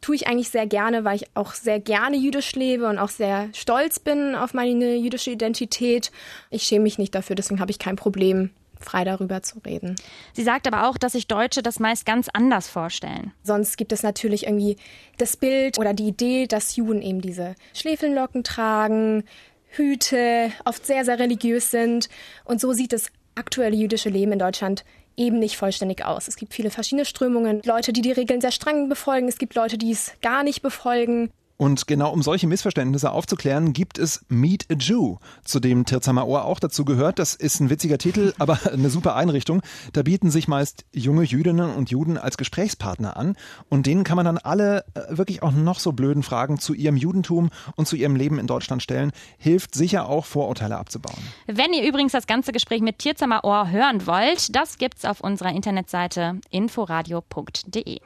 tue 0.00 0.14
ich 0.16 0.26
eigentlich 0.26 0.50
sehr 0.50 0.66
gerne, 0.66 1.04
weil 1.04 1.16
ich 1.16 1.26
auch 1.34 1.54
sehr 1.54 1.80
gerne 1.80 2.16
jüdisch 2.16 2.54
lebe 2.54 2.88
und 2.88 2.98
auch 2.98 3.08
sehr 3.08 3.48
stolz 3.52 3.98
bin 3.98 4.34
auf 4.34 4.54
meine 4.54 4.96
jüdische 4.96 5.30
Identität. 5.30 6.10
Ich 6.50 6.62
schäme 6.64 6.84
mich 6.84 6.98
nicht 6.98 7.14
dafür, 7.14 7.36
deswegen 7.36 7.60
habe 7.60 7.70
ich 7.70 7.78
kein 7.78 7.96
Problem, 7.96 8.50
frei 8.80 9.04
darüber 9.04 9.42
zu 9.42 9.58
reden. 9.60 9.96
Sie 10.32 10.44
sagt 10.44 10.66
aber 10.66 10.88
auch, 10.88 10.98
dass 10.98 11.12
sich 11.12 11.26
Deutsche 11.26 11.62
das 11.62 11.80
meist 11.80 12.06
ganz 12.06 12.28
anders 12.32 12.68
vorstellen. 12.68 13.32
Sonst 13.42 13.76
gibt 13.76 13.92
es 13.92 14.02
natürlich 14.02 14.44
irgendwie 14.44 14.76
das 15.16 15.36
Bild 15.36 15.78
oder 15.78 15.94
die 15.94 16.08
Idee, 16.08 16.46
dass 16.46 16.76
Juden 16.76 17.02
eben 17.02 17.20
diese 17.20 17.54
Schläfelnlocken 17.74 18.44
tragen, 18.44 19.24
Hüte, 19.70 20.50
oft 20.64 20.86
sehr, 20.86 21.04
sehr 21.04 21.18
religiös 21.18 21.70
sind. 21.70 22.08
Und 22.44 22.60
so 22.60 22.72
sieht 22.72 22.92
das 22.92 23.10
aktuelle 23.38 23.76
jüdische 23.76 24.08
Leben 24.08 24.32
in 24.32 24.38
Deutschland 24.38 24.84
eben 25.16 25.38
nicht 25.38 25.56
vollständig 25.56 26.04
aus. 26.04 26.28
Es 26.28 26.36
gibt 26.36 26.54
viele 26.54 26.70
verschiedene 26.70 27.04
Strömungen, 27.04 27.60
Leute, 27.64 27.92
die 27.92 28.02
die 28.02 28.12
Regeln 28.12 28.40
sehr 28.40 28.52
streng 28.52 28.88
befolgen, 28.88 29.28
es 29.28 29.38
gibt 29.38 29.54
Leute, 29.54 29.76
die 29.76 29.90
es 29.90 30.12
gar 30.22 30.42
nicht 30.44 30.62
befolgen. 30.62 31.30
Und 31.60 31.88
genau 31.88 32.12
um 32.12 32.22
solche 32.22 32.46
Missverständnisse 32.46 33.10
aufzuklären, 33.10 33.72
gibt 33.72 33.98
es 33.98 34.24
Meet 34.28 34.66
a 34.70 34.74
Jew, 34.74 35.16
zu 35.44 35.58
dem 35.58 35.84
Tirzheimer 35.84 36.24
Ohr 36.28 36.44
auch 36.44 36.60
dazu 36.60 36.84
gehört. 36.84 37.18
Das 37.18 37.34
ist 37.34 37.58
ein 37.58 37.68
witziger 37.68 37.98
Titel, 37.98 38.32
aber 38.38 38.60
eine 38.72 38.90
super 38.90 39.16
Einrichtung. 39.16 39.60
Da 39.92 40.04
bieten 40.04 40.30
sich 40.30 40.46
meist 40.46 40.86
junge 40.92 41.24
Jüdinnen 41.24 41.74
und 41.74 41.90
Juden 41.90 42.16
als 42.16 42.36
Gesprächspartner 42.36 43.16
an 43.16 43.36
und 43.68 43.86
denen 43.86 44.04
kann 44.04 44.14
man 44.14 44.24
dann 44.24 44.38
alle 44.38 44.84
äh, 44.94 45.18
wirklich 45.18 45.42
auch 45.42 45.50
noch 45.50 45.80
so 45.80 45.90
blöden 45.90 46.22
Fragen 46.22 46.60
zu 46.60 46.74
ihrem 46.74 46.96
Judentum 46.96 47.50
und 47.74 47.88
zu 47.88 47.96
ihrem 47.96 48.14
Leben 48.14 48.38
in 48.38 48.46
Deutschland 48.46 48.80
stellen. 48.80 49.10
Hilft 49.36 49.74
sicher 49.74 50.08
auch 50.08 50.26
Vorurteile 50.26 50.78
abzubauen. 50.78 51.18
Wenn 51.48 51.72
ihr 51.72 51.82
übrigens 51.82 52.12
das 52.12 52.28
ganze 52.28 52.52
Gespräch 52.52 52.82
mit 52.82 53.00
Tirzheimer 53.00 53.42
Ohr 53.42 53.68
hören 53.68 54.06
wollt, 54.06 54.54
das 54.54 54.78
gibt's 54.78 55.04
auf 55.04 55.20
unserer 55.20 55.50
Internetseite 55.50 56.40
inforadio.de. 56.50 57.98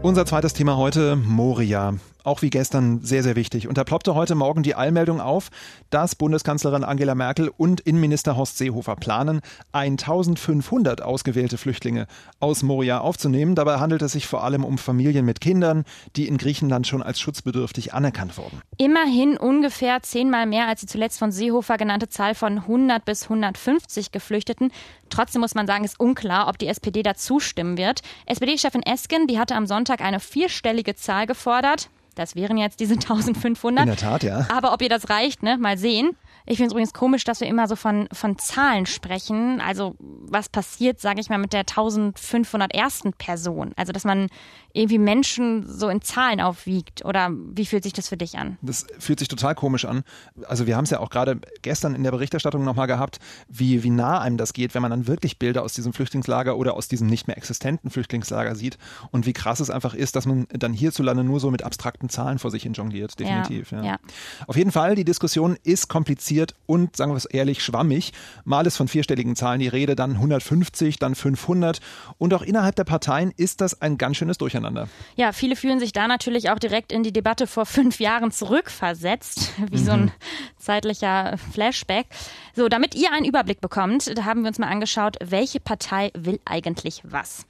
Unser 0.00 0.24
zweites 0.24 0.54
Thema 0.54 0.78
heute, 0.78 1.16
Moria 1.16 1.94
auch 2.24 2.42
wie 2.42 2.50
gestern 2.50 3.00
sehr, 3.02 3.22
sehr 3.22 3.36
wichtig. 3.36 3.68
Und 3.68 3.78
da 3.78 3.84
ploppte 3.84 4.14
heute 4.14 4.34
Morgen 4.34 4.62
die 4.62 4.74
Eilmeldung 4.74 5.20
auf, 5.20 5.48
dass 5.90 6.14
Bundeskanzlerin 6.14 6.84
Angela 6.84 7.14
Merkel 7.14 7.50
und 7.56 7.80
Innenminister 7.80 8.36
Horst 8.36 8.58
Seehofer 8.58 8.96
planen, 8.96 9.40
1500 9.72 11.02
ausgewählte 11.02 11.58
Flüchtlinge 11.58 12.06
aus 12.40 12.62
Moria 12.62 13.00
aufzunehmen. 13.00 13.54
Dabei 13.54 13.78
handelt 13.78 14.02
es 14.02 14.12
sich 14.12 14.26
vor 14.26 14.44
allem 14.44 14.64
um 14.64 14.78
Familien 14.78 15.24
mit 15.24 15.40
Kindern, 15.40 15.84
die 16.16 16.28
in 16.28 16.38
Griechenland 16.38 16.86
schon 16.86 17.02
als 17.02 17.20
schutzbedürftig 17.20 17.94
anerkannt 17.94 18.36
wurden. 18.36 18.60
Immerhin 18.76 19.36
ungefähr 19.36 20.02
zehnmal 20.02 20.46
mehr 20.46 20.68
als 20.68 20.80
die 20.80 20.86
zuletzt 20.86 21.18
von 21.18 21.32
Seehofer 21.32 21.76
genannte 21.76 22.08
Zahl 22.08 22.34
von 22.34 22.58
100 22.58 23.04
bis 23.04 23.24
150 23.24 24.12
Geflüchteten. 24.12 24.70
Trotzdem 25.10 25.40
muss 25.40 25.54
man 25.54 25.66
sagen, 25.66 25.84
ist 25.84 25.98
unklar, 25.98 26.48
ob 26.48 26.58
die 26.58 26.66
SPD 26.66 27.02
da 27.02 27.14
zustimmen 27.14 27.78
wird. 27.78 28.00
SPD-Chefin 28.26 28.82
Esken, 28.82 29.26
die 29.26 29.38
hatte 29.38 29.54
am 29.54 29.66
Sonntag 29.66 30.00
eine 30.00 30.20
vierstellige 30.20 30.94
Zahl 30.94 31.26
gefordert. 31.26 31.88
Das 32.18 32.34
wären 32.34 32.56
jetzt 32.58 32.80
diese 32.80 32.94
1500. 32.94 33.82
In 33.82 33.86
der 33.86 33.96
Tat, 33.96 34.22
ja. 34.22 34.46
Aber 34.50 34.72
ob 34.72 34.82
ihr 34.82 34.88
das 34.88 35.08
reicht, 35.08 35.42
ne? 35.42 35.56
mal 35.56 35.78
sehen. 35.78 36.16
Ich 36.50 36.56
finde 36.56 36.68
es 36.68 36.72
übrigens 36.72 36.94
komisch, 36.94 37.24
dass 37.24 37.40
wir 37.40 37.46
immer 37.46 37.68
so 37.68 37.76
von, 37.76 38.08
von 38.10 38.38
Zahlen 38.38 38.86
sprechen. 38.86 39.60
Also 39.60 39.96
was 39.98 40.48
passiert, 40.48 40.98
sage 40.98 41.20
ich 41.20 41.28
mal, 41.28 41.36
mit 41.36 41.52
der 41.52 41.60
1500 41.60 42.74
ersten 42.74 43.12
Person? 43.12 43.72
Also 43.76 43.92
dass 43.92 44.04
man 44.04 44.28
irgendwie 44.72 44.98
Menschen 44.98 45.66
so 45.66 45.90
in 45.90 46.00
Zahlen 46.00 46.40
aufwiegt. 46.40 47.04
Oder 47.04 47.30
wie 47.32 47.66
fühlt 47.66 47.82
sich 47.82 47.92
das 47.92 48.08
für 48.08 48.16
dich 48.16 48.38
an? 48.38 48.56
Das 48.62 48.86
fühlt 48.98 49.18
sich 49.18 49.28
total 49.28 49.54
komisch 49.54 49.84
an. 49.84 50.04
Also 50.46 50.66
wir 50.66 50.76
haben 50.76 50.84
es 50.84 50.90
ja 50.90 51.00
auch 51.00 51.10
gerade 51.10 51.38
gestern 51.60 51.94
in 51.94 52.02
der 52.02 52.12
Berichterstattung 52.12 52.64
nochmal 52.64 52.86
gehabt, 52.86 53.18
wie, 53.48 53.82
wie 53.82 53.90
nah 53.90 54.18
einem 54.18 54.38
das 54.38 54.54
geht, 54.54 54.74
wenn 54.74 54.80
man 54.82 54.90
dann 54.90 55.06
wirklich 55.06 55.38
Bilder 55.38 55.62
aus 55.62 55.74
diesem 55.74 55.92
Flüchtlingslager 55.92 56.56
oder 56.56 56.74
aus 56.74 56.88
diesem 56.88 57.08
nicht 57.08 57.26
mehr 57.26 57.36
existenten 57.36 57.90
Flüchtlingslager 57.90 58.54
sieht 58.54 58.78
und 59.10 59.26
wie 59.26 59.32
krass 59.34 59.60
es 59.60 59.68
einfach 59.68 59.92
ist, 59.92 60.16
dass 60.16 60.24
man 60.24 60.46
dann 60.50 60.72
hierzulande 60.72 61.24
nur 61.24 61.40
so 61.40 61.50
mit 61.50 61.62
abstrakten 61.62 62.08
Zahlen 62.08 62.38
vor 62.38 62.50
sich 62.50 62.62
hin 62.62 62.72
jongliert. 62.72 63.18
Definitiv. 63.18 63.72
Ja, 63.72 63.78
ja. 63.78 63.84
ja. 63.84 63.98
Auf 64.46 64.56
jeden 64.56 64.72
Fall, 64.72 64.94
die 64.94 65.04
Diskussion 65.04 65.58
ist 65.62 65.88
kompliziert 65.88 66.37
kompliziert 66.38 66.54
und, 66.66 66.96
sagen 66.96 67.12
wir 67.12 67.16
es 67.16 67.24
ehrlich, 67.24 67.62
schwammig. 67.62 68.12
Mal 68.44 68.66
ist 68.66 68.76
von 68.76 68.88
vierstelligen 68.88 69.36
Zahlen 69.36 69.60
die 69.60 69.68
Rede, 69.68 69.96
dann 69.96 70.12
150, 70.12 70.98
dann 70.98 71.14
500. 71.14 71.80
Und 72.18 72.34
auch 72.34 72.42
innerhalb 72.42 72.76
der 72.76 72.84
Parteien 72.84 73.32
ist 73.36 73.60
das 73.60 73.80
ein 73.80 73.98
ganz 73.98 74.16
schönes 74.18 74.38
Durcheinander. 74.38 74.88
Ja, 75.16 75.32
viele 75.32 75.56
fühlen 75.56 75.80
sich 75.80 75.92
da 75.92 76.06
natürlich 76.08 76.50
auch 76.50 76.58
direkt 76.58 76.92
in 76.92 77.02
die 77.02 77.12
Debatte 77.12 77.46
vor 77.46 77.66
fünf 77.66 78.00
Jahren 78.00 78.30
zurückversetzt, 78.30 79.52
wie 79.70 79.78
mhm. 79.78 79.84
so 79.84 79.92
ein 79.92 80.00
mhm. 80.02 80.12
zeitlicher 80.58 81.36
Flashback. 81.52 82.06
So, 82.54 82.68
damit 82.68 82.94
ihr 82.94 83.12
einen 83.12 83.24
Überblick 83.24 83.60
bekommt, 83.60 84.16
da 84.16 84.24
haben 84.24 84.42
wir 84.42 84.48
uns 84.48 84.58
mal 84.58 84.68
angeschaut, 84.68 85.16
welche 85.24 85.60
Partei 85.60 86.10
will 86.16 86.40
eigentlich 86.44 87.02
was. 87.04 87.46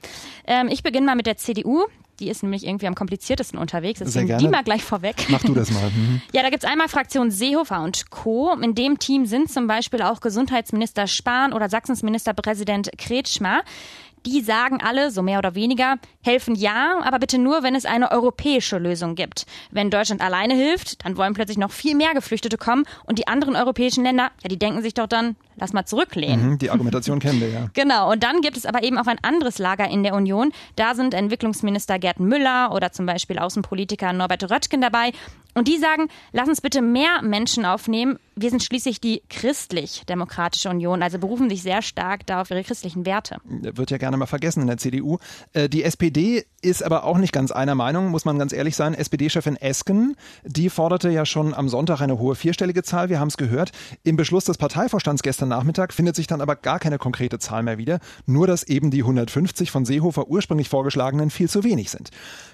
Ähm, 0.47 0.69
ich 0.69 0.83
beginne 0.83 1.07
mal 1.07 1.17
mit 1.17 1.27
der 1.27 1.37
CDU. 1.37 1.87
Die 2.21 2.29
ist 2.29 2.43
nämlich 2.43 2.67
irgendwie 2.67 2.87
am 2.87 2.95
kompliziertesten 2.95 3.59
unterwegs. 3.59 4.01
Deswegen 4.01 4.39
die 4.39 4.49
mal 4.49 4.65
gleich 4.65 4.83
vorweg. 4.83 5.27
Mach 5.29 5.43
du 5.43 5.55
das 5.55 5.71
mal. 5.71 5.91
Mhm. 5.91 6.23
Ja, 6.33 6.43
da 6.43 6.51
gibt 6.51 6.65
es 6.65 6.71
einmal 6.71 6.89
Fraktion 6.89 7.31
Seehofer 7.31 7.83
und 7.83 8.11
Co. 8.11 8.53
In 8.61 8.75
dem 8.75 8.99
Team 8.99 9.27
sind 9.27 9.51
zum 9.51 9.67
Beispiel 9.67 10.03
auch 10.03 10.21
Gesundheitsminister 10.21 11.07
Spahn 11.07 11.53
oder 11.53 11.69
Sachsens 11.69 12.03
Ministerpräsident 12.03 12.91
Kretschmer. 12.99 13.63
Die 14.29 14.43
sagen 14.43 14.83
alle, 14.83 15.11
so 15.11 15.23
mehr 15.23 15.39
oder 15.39 15.55
weniger, 15.55 15.97
helfen 16.23 16.55
ja, 16.55 17.01
aber 17.03 17.19
bitte 17.19 17.39
nur, 17.39 17.63
wenn 17.63 17.75
es 17.75 17.87
eine 17.87 18.11
europäische 18.11 18.77
Lösung 18.77 19.15
gibt. 19.15 19.47
Wenn 19.71 19.89
Deutschland 19.89 20.21
alleine 20.21 20.53
hilft, 20.53 21.03
dann 21.07 21.17
wollen 21.17 21.33
plötzlich 21.33 21.57
noch 21.57 21.71
viel 21.71 21.95
mehr 21.95 22.13
Geflüchtete 22.13 22.59
kommen 22.59 22.85
und 23.07 23.19
die 23.19 23.27
anderen 23.27 23.57
europäischen 23.57 24.05
Länder, 24.05 24.31
ja, 24.43 24.51
die 24.51 24.59
denken 24.59 24.83
sich 24.83 24.93
doch 24.93 25.07
dann, 25.07 25.37
lass 25.57 25.73
mal 25.73 25.87
zurücklehnen. 25.87 26.51
Mhm, 26.51 26.59
die 26.59 26.71
Argumentation 26.71 27.21
kennen 27.21 27.41
wir, 27.41 27.49
ja. 27.49 27.71
Genau. 27.73 28.13
Und 28.13 28.23
dann 28.23 28.43
gibt 28.43 28.59
es 28.59 28.67
aber 28.67 28.83
eben 28.83 28.99
auch 28.99 29.07
ein 29.07 29.19
anderes 29.23 29.59
Lager 29.59 29.89
in 29.89 30.03
der 30.03 30.13
Union. 30.13 30.53
Da 30.77 30.95
sind 30.95 31.15
Entwicklungsminister 31.15 31.99
Gerd 31.99 32.21
Müller 32.21 32.73
oder 32.75 32.93
zum 32.93 33.07
Beispiel 33.07 33.39
Außenpolitiker 33.39 34.13
Norbert 34.13 34.51
Röttgen 34.51 34.83
dabei. 34.83 35.13
Und 35.55 35.69
die 35.69 35.79
sagen, 35.79 36.09
lass 36.33 36.49
uns 36.49 36.61
bitte 36.61 36.83
mehr 36.83 37.23
Menschen 37.23 37.65
aufnehmen. 37.65 38.19
Wir 38.41 38.51
sind 38.51 38.63
schließlich 38.63 39.01
die 39.01 39.23
christlich-demokratische 39.31 40.69
Union, 40.69 41.03
also 41.03 41.19
berufen 41.19 41.51
sich 41.51 41.61
sehr 41.61 41.83
stark 41.83 42.25
da 42.27 42.41
auf 42.41 42.51
ihre 42.53 42.63
christlichen 42.63 43.05
Werte. 43.05 43.39
Wird 43.45 43.91
ja 43.91 43.99
gerne 43.99 44.17
mal 44.17 44.27
vergessen 44.27 44.61
in 44.61 44.69
der 44.69 44.77
CDU. 44.77 45.19
Äh, 45.55 45.69
die 45.69 45.83
SPD 45.83 46.45
ist 46.63 46.85
aber 46.85 47.03
auch 47.03 47.19
nicht 47.19 47.33
ganz 47.33 47.51
einer 47.51 47.75
Meinung, 47.75 48.11
muss 48.11 48.25
man 48.25 48.39
ganz 48.39 48.53
ehrlich 48.53 48.77
sein. 48.77 48.95
SPD-Chefin 48.95 49.57
Esken, 49.57 50.15
die 50.45 50.71
forderte 50.71 51.11
ja 51.11 51.27
schon 51.27 51.53
am 51.53 51.69
Sonntag 51.69 52.01
eine 52.01 52.21
hohe 52.21 52.37
vierstellige 52.37 52.85
Zahl. 52.85 53.09
Wir 53.09 53.19
haben 53.19 53.29
es 53.29 53.37
gehört. 53.37 53.73
Im 54.05 54.17
Beschluss 54.17 54.45
des 54.45 54.57
Parteivorstands 54.57 55.23
gestern 55.23 55.49
Nachmittag 55.49 55.93
findet 55.93 56.15
sich 56.15 56.29
dann 56.29 56.41
aber 56.41 56.55
gar 56.55 56.79
keine 56.79 56.99
konkrete 56.99 57.41
Zahl 57.41 57.65
mehr 57.65 57.79
wieder. 57.79 57.99
Nur, 58.27 58.47
dass 58.47 58.63
eben 58.63 58.93
die 58.93 59.01
150 59.01 59.73
von 59.73 59.85
Seehofer 59.85 60.29
ursprünglich 60.29 60.69
vorgeschlagenen 60.69 61.31
viel 61.31 61.49
zu 61.49 61.65
wenig 61.65 61.91
sind. 61.91 62.11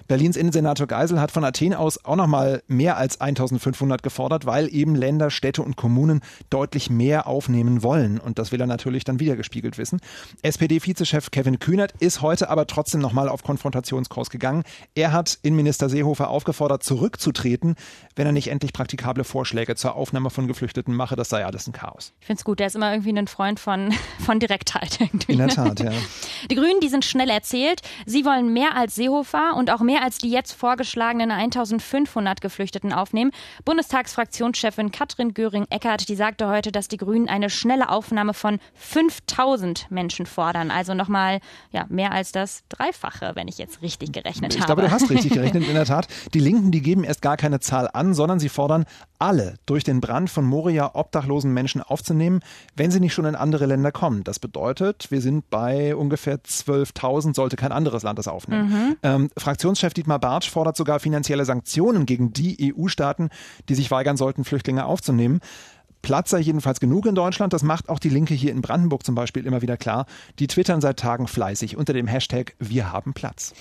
Berlins 0.07 0.35
Innensenator 0.35 0.87
Geisel 0.87 1.21
hat 1.21 1.31
von 1.31 1.43
Athen 1.43 1.75
aus 1.75 2.03
auch 2.05 2.15
noch 2.15 2.27
mal 2.27 2.63
mehr 2.67 2.97
als 2.97 3.21
1500 3.21 4.01
gefordert, 4.01 4.47
weil 4.47 4.73
eben 4.73 4.95
Länder, 4.95 5.29
Städte 5.29 5.61
und 5.61 5.74
Kommunen 5.75 6.21
deutlich 6.49 6.89
mehr 6.89 7.27
aufnehmen 7.27 7.83
wollen. 7.83 8.19
Und 8.19 8.39
das 8.39 8.51
will 8.51 8.61
er 8.61 8.67
natürlich 8.67 9.03
dann 9.03 9.19
wiedergespiegelt 9.19 9.77
wissen. 9.77 9.99
SPD-Vizechef 10.41 11.31
Kevin 11.31 11.59
Kühnert 11.59 11.93
ist 11.99 12.21
heute 12.21 12.49
aber 12.49 12.67
trotzdem 12.67 13.01
noch 13.01 13.13
mal 13.13 13.29
auf 13.29 13.43
Konfrontationskurs 13.43 14.29
gegangen. 14.29 14.63
Er 14.95 15.11
hat 15.11 15.39
Innenminister 15.41 15.89
Seehofer 15.89 16.29
aufgefordert, 16.29 16.83
zurückzutreten, 16.83 17.75
wenn 18.15 18.25
er 18.25 18.31
nicht 18.31 18.49
endlich 18.49 18.73
praktikable 18.73 19.23
Vorschläge 19.23 19.75
zur 19.75 19.95
Aufnahme 19.95 20.29
von 20.29 20.47
Geflüchteten 20.47 20.93
mache. 20.93 21.15
Das 21.15 21.29
sei 21.29 21.45
alles 21.45 21.67
ein 21.67 21.73
Chaos. 21.73 22.13
Ich 22.19 22.27
finde 22.27 22.39
es 22.39 22.45
gut, 22.45 22.59
der 22.59 22.67
ist 22.67 22.75
immer 22.75 22.91
irgendwie 22.91 23.17
ein 23.17 23.27
Freund 23.27 23.59
von, 23.59 23.93
von 24.25 24.39
Direktheit. 24.39 24.99
Irgendwie. 24.99 25.33
In 25.33 25.39
der 25.39 25.47
Tat, 25.49 25.79
ja. 25.79 25.91
Die 26.49 26.55
Grünen, 26.55 26.79
die 26.81 26.89
sind 26.89 27.05
schnell 27.05 27.29
erzählt. 27.29 27.81
Sie 28.05 28.25
wollen 28.25 28.53
mehr 28.53 28.75
als 28.75 28.95
Seehofer 28.95 29.55
und 29.55 29.71
auch 29.71 29.81
mehr 29.81 30.03
als 30.03 30.17
die 30.17 30.29
jetzt 30.29 30.53
vorgeschlagenen 30.53 31.31
1500 31.31 32.41
Geflüchteten 32.41 32.93
aufnehmen. 32.93 33.31
Bundestagsfraktionschefin 33.63 34.91
Katrin 34.91 35.33
Göring-Eckardt, 35.33 36.07
die 36.09 36.15
sagte 36.15 36.47
heute, 36.47 36.71
dass 36.71 36.87
die 36.87 36.97
Grünen 36.97 37.29
eine 37.29 37.49
schnelle 37.49 37.89
Aufnahme 37.89 38.33
von 38.33 38.59
5000 38.73 39.89
Menschen 39.91 40.25
fordern. 40.25 40.71
Also 40.71 40.93
nochmal 40.93 41.39
ja, 41.71 41.85
mehr 41.89 42.11
als 42.11 42.31
das 42.31 42.63
Dreifache, 42.69 43.31
wenn 43.35 43.47
ich 43.47 43.57
jetzt 43.57 43.81
richtig 43.81 44.13
gerechnet 44.13 44.53
ich 44.53 44.61
habe. 44.61 44.71
Ich 44.71 44.75
glaube, 44.75 44.81
du 44.83 44.91
hast 44.91 45.09
richtig 45.09 45.33
gerechnet, 45.33 45.67
in 45.67 45.73
der 45.73 45.85
Tat. 45.85 46.07
Die 46.33 46.39
Linken, 46.39 46.71
die 46.71 46.81
geben 46.81 47.03
erst 47.03 47.21
gar 47.21 47.37
keine 47.37 47.59
Zahl 47.59 47.89
an, 47.93 48.13
sondern 48.13 48.39
sie 48.39 48.49
fordern 48.49 48.85
alle 49.19 49.55
durch 49.65 49.83
den 49.83 50.01
Brand 50.01 50.29
von 50.29 50.45
Moria 50.45 50.91
obdachlosen 50.93 51.53
Menschen 51.53 51.81
aufzunehmen, 51.81 52.41
wenn 52.75 52.91
sie 52.91 52.99
nicht 52.99 53.13
schon 53.13 53.25
in 53.25 53.35
andere 53.35 53.65
Länder 53.65 53.91
kommen. 53.91 54.23
Das 54.23 54.39
bedeutet, 54.39 55.07
wir 55.09 55.21
sind 55.21 55.49
bei 55.49 55.95
ungefähr 55.95 56.24
12.000, 56.33 57.35
sollte 57.35 57.55
kein 57.55 57.71
anderes 57.71 58.03
Land 58.03 58.19
das 58.19 58.27
aufnehmen. 58.27 58.69
Mhm. 58.69 58.97
Ähm, 59.03 59.29
Fraktionschef 59.37 59.93
Dietmar 59.93 60.19
Bartsch 60.19 60.49
fordert 60.49 60.77
sogar 60.77 60.99
finanzielle 60.99 61.45
Sanktionen 61.45 62.05
gegen 62.05 62.33
die 62.33 62.73
EU-Staaten, 62.75 63.29
die 63.69 63.75
sich 63.75 63.91
weigern 63.91 64.17
sollten, 64.17 64.43
Flüchtlinge 64.43 64.85
aufzunehmen. 64.85 65.39
Platz 66.01 66.29
sei 66.29 66.39
jedenfalls 66.39 66.79
genug 66.79 67.07
in 67.07 67.15
Deutschland. 67.15 67.51
Das 67.51 67.63
macht 67.63 67.89
auch 67.89 67.97
die 67.97 68.09
Linke 68.09 68.35
hier 68.35 68.51
in 68.51 68.61
Brandenburg 68.61 69.03
zum 69.03 69.15
Beispiel 69.15 69.45
immer 69.45 69.63
wieder 69.63 69.75
klar. 69.75 70.05
Die 70.37 70.45
twittern 70.45 70.79
seit 70.79 70.99
Tagen 70.99 71.27
fleißig 71.27 71.77
unter 71.77 71.93
dem 71.93 72.05
Hashtag 72.05 72.53
Wir 72.59 72.91
haben 72.91 73.13
Platz. 73.13 73.53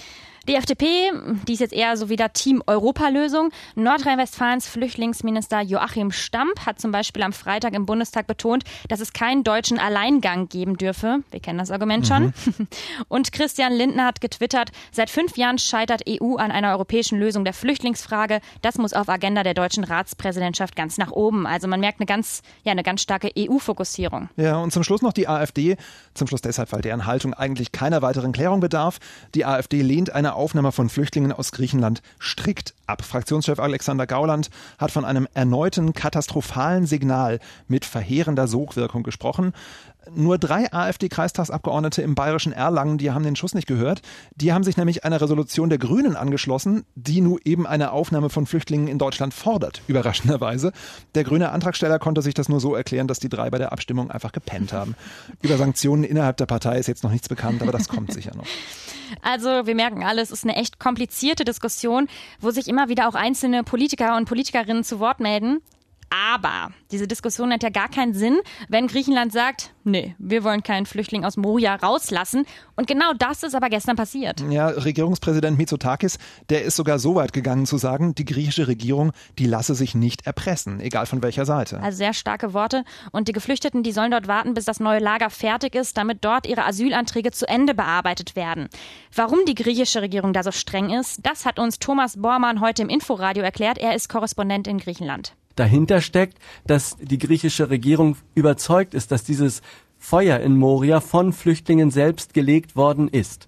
Die 0.47 0.57
FDP, 0.57 1.11
die 1.49 1.55
ist 1.55 1.61
jetzt 1.61 1.73
eher 1.73 1.97
so 1.97 2.11
wieder 2.11 2.35
Team 2.35 2.63
Europalösung. 2.67 3.51
Nordrhein-Westfalens 3.77 4.69
Flüchtlingsminister 4.69 5.63
Joachim 5.63 6.11
Stamp 6.11 6.67
hat 6.67 6.79
zum 6.79 6.93
Beispiel 6.93 7.23
am 7.23 7.33
Freitag 7.33 7.73
im 7.73 7.87
Bundestag 7.87 8.27
betont, 8.27 8.65
dass 8.89 9.01
es 9.01 9.15
keinen 9.15 9.43
deutschen 9.43 9.79
Alleingang 9.79 10.49
geben 10.51 10.77
dürfe. 10.77 11.21
Wir 11.31 11.41
kennen 11.41 11.59
das 11.59 11.71
Argument 11.71 12.07
schon. 12.07 12.25
Mhm. 12.25 12.69
Und 13.09 13.33
Christian 13.33 13.73
Lindner 13.73 14.05
hat 14.05 14.21
getwittert, 14.21 14.71
seit 14.93 15.09
fünf 15.09 15.39
Jahren 15.39 15.59
scheitert 15.59 16.03
EU 16.07 16.37
an 16.37 16.51
einer 16.51 16.73
europäischen 16.73 17.19
Lösung 17.19 17.45
der 17.45 17.55
Flüchtlingsfrage. 17.55 18.41
Das 18.61 18.77
muss 18.77 18.93
auf 18.93 19.09
Agenda 19.09 19.45
der 19.45 19.55
deutschen 19.55 19.85
Ratspräsidentschaft 19.85 20.77
ganz 20.77 20.99
nach 20.99 21.11
oben. 21.11 21.47
Also 21.47 21.69
man 21.69 21.81
merkt 21.81 22.01
eine 22.01 22.07
ganz, 22.07 22.43
ja, 22.65 22.73
eine 22.73 22.83
ganz 22.83 23.01
starke 23.01 23.31
EU-Fokussierung. 23.39 24.29
Ja, 24.37 24.59
und 24.59 24.73
zum 24.73 24.85
Schluss 24.85 25.01
noch 25.01 25.15
die 25.15 25.27
AfD. 25.27 25.77
Zum 26.13 26.27
Schluss 26.27 26.43
deshalb, 26.43 26.71
weil 26.73 26.83
deren 26.83 27.07
Haltung 27.07 27.33
eigentlich 27.33 27.73
keiner 27.73 28.03
weiteren 28.03 28.33
Klärung 28.33 28.61
bedarf. 28.61 28.99
Die 29.35 29.47
AfD 29.47 29.81
lehnt 29.81 30.15
eine 30.15 30.34
Aufnahme 30.35 30.73
von 30.73 30.89
Flüchtlingen 30.89 31.33
aus 31.33 31.53
Griechenland 31.53 32.03
strikt 32.21 32.75
ab. 32.87 33.03
Fraktionschef 33.03 33.59
Alexander 33.59 34.07
Gauland 34.07 34.51
hat 34.79 34.91
von 34.91 35.05
einem 35.05 35.29
erneuten 35.35 35.93
katastrophalen 35.93 36.87
Signal 36.87 37.41
mit 37.69 37.85
verheerender 37.85 38.47
Sogwirkung 38.47 39.03
gesprochen. 39.03 39.53
Nur 40.15 40.39
drei 40.39 40.73
AfD-Kreistagsabgeordnete 40.73 42.03
im 42.03 42.15
bayerischen 42.15 42.53
Erlangen, 42.53 42.99
die 42.99 43.11
haben 43.11 43.25
den 43.25 43.37
Schuss 43.37 43.55
nicht 43.55 43.67
gehört. 43.67 44.03
Die 44.37 44.53
haben 44.53 44.65
sich 44.65 44.77
nämlich 44.77 45.05
einer 45.05 45.21
Resolution 45.21 45.69
der 45.69 45.79
Grünen 45.79 46.17
angeschlossen, 46.17 46.85
die 46.95 47.21
nun 47.21 47.39
eben 47.45 47.67
eine 47.67 47.93
Aufnahme 47.93 48.31
von 48.31 48.47
Flüchtlingen 48.47 48.89
in 48.89 48.99
Deutschland 48.99 49.35
fordert, 49.35 49.83
überraschenderweise. 49.89 50.73
Der 51.15 51.25
grüne 51.25 51.51
Antragsteller 51.51 51.99
konnte 51.99 52.23
sich 52.23 52.35
das 52.35 52.49
nur 52.49 52.61
so 52.61 52.75
erklären, 52.75 53.09
dass 53.09 53.19
die 53.19 53.29
drei 53.29 53.51
bei 53.51 53.59
der 53.59 53.73
Abstimmung 53.73 54.11
einfach 54.11 54.33
gepennt 54.33 54.73
haben. 54.73 54.95
Über 55.43 55.57
Sanktionen 55.57 56.05
innerhalb 56.05 56.37
der 56.37 56.47
Partei 56.47 56.79
ist 56.79 56.87
jetzt 56.87 57.05
noch 57.05 57.11
nichts 57.11 57.29
bekannt, 57.29 57.63
aber 57.63 57.73
das 57.73 57.89
kommt 57.89 58.13
sicher 58.13 58.35
noch. 58.37 58.47
Also 59.23 59.67
wir 59.67 59.75
merken 59.75 60.03
alle, 60.03 60.23
es 60.23 60.31
ist 60.31 60.45
eine 60.45 60.57
echt 60.57 60.79
komplizierte 60.79 61.45
Diskussion, 61.45 62.09
wo 62.41 62.51
sich 62.51 62.69
immer 62.69 62.89
wieder 62.89 63.07
auch 63.07 63.15
einzelne 63.15 63.63
Politiker 63.63 64.17
und 64.17 64.27
Politikerinnen 64.27 64.83
zu 64.83 64.99
Wort 64.99 65.21
melden. 65.21 65.61
Aber 66.15 66.71
diese 66.93 67.09
Diskussion 67.09 67.53
hat 67.53 67.65
ja 67.65 67.71
gar 67.71 67.89
keinen 67.89 68.15
Sinn, 68.15 68.39
wenn 68.69 68.87
Griechenland 68.87 69.33
sagt, 69.33 69.75
nee, 69.83 70.15
wir 70.19 70.45
wollen 70.45 70.63
keinen 70.63 70.87
Flüchtling 70.87 71.25
aus 71.25 71.37
Moria 71.37 71.75
rauslassen. 71.75 72.47
Und 72.77 72.87
genau 72.87 73.13
das 73.19 73.43
ist 73.43 73.55
aber 73.55 73.69
gestern 73.69 73.97
passiert. 73.97 74.41
Ja, 74.49 74.69
Regierungspräsident 74.69 75.59
Mitsotakis, 75.59 76.19
der 76.51 76.63
ist 76.63 76.77
sogar 76.77 77.01
so 77.01 77.17
weit 77.17 77.33
gegangen 77.33 77.67
zu 77.67 77.79
sagen, 77.79 78.15
die 78.15 78.25
griechische 78.25 78.69
Regierung, 78.69 79.13
die 79.39 79.47
lasse 79.47 79.75
sich 79.75 79.97
nicht 79.97 80.27
erpressen, 80.27 80.79
egal 80.79 81.07
von 81.07 81.23
welcher 81.23 81.47
Seite. 81.47 81.81
Also 81.81 81.99
sehr 81.99 82.15
starke 82.15 82.55
Worte. 82.55 82.85
Und 83.11 83.27
die 83.27 83.33
Geflüchteten, 83.33 83.83
die 83.83 83.93
sollen 83.93 84.13
dort 84.13 84.29
warten, 84.29 84.55
bis 84.55 84.67
das 84.67 84.79
neue 84.79 85.01
Lager 85.01 85.31
fertig 85.31 85.75
ist, 85.75 85.97
damit 85.97 86.25
dort 86.25 86.47
ihre 86.47 86.65
Asylanträge 86.65 87.33
zu 87.33 87.49
Ende 87.49 87.75
bearbeitet 87.75 88.37
werden. 88.37 88.69
Warum 89.13 89.41
die 89.47 89.55
griechische 89.57 90.01
Regierung 90.01 90.33
da 90.33 90.45
so 90.45 90.53
streng 90.53 90.91
ist, 90.91 91.27
das 91.27 91.45
hat 91.45 91.59
uns 91.59 91.81
Thomas 91.81 92.21
Bormann 92.21 92.61
heute 92.61 92.83
im 92.83 92.89
Inforadio 92.89 93.43
erklärt. 93.43 93.79
Er 93.79 93.95
ist 93.97 94.09
Korrespondent 94.09 94.69
in 94.69 94.79
Griechenland 94.79 95.35
dahinter 95.57 96.01
steckt, 96.01 96.39
dass 96.67 96.97
die 97.01 97.19
griechische 97.19 97.71
Regierung 97.71 98.17
überzeugt 98.35 98.95
ist, 98.95 99.13
dass 99.13 99.25
dieses 99.25 99.63
Feuer 99.99 100.41
in 100.41 100.57
Moria 100.57 101.01
von 101.01 101.33
Flüchtlingen 101.33 101.91
selbst 101.91 102.35
gelegt 102.35 102.77
worden 102.77 103.09
ist. 103.09 103.47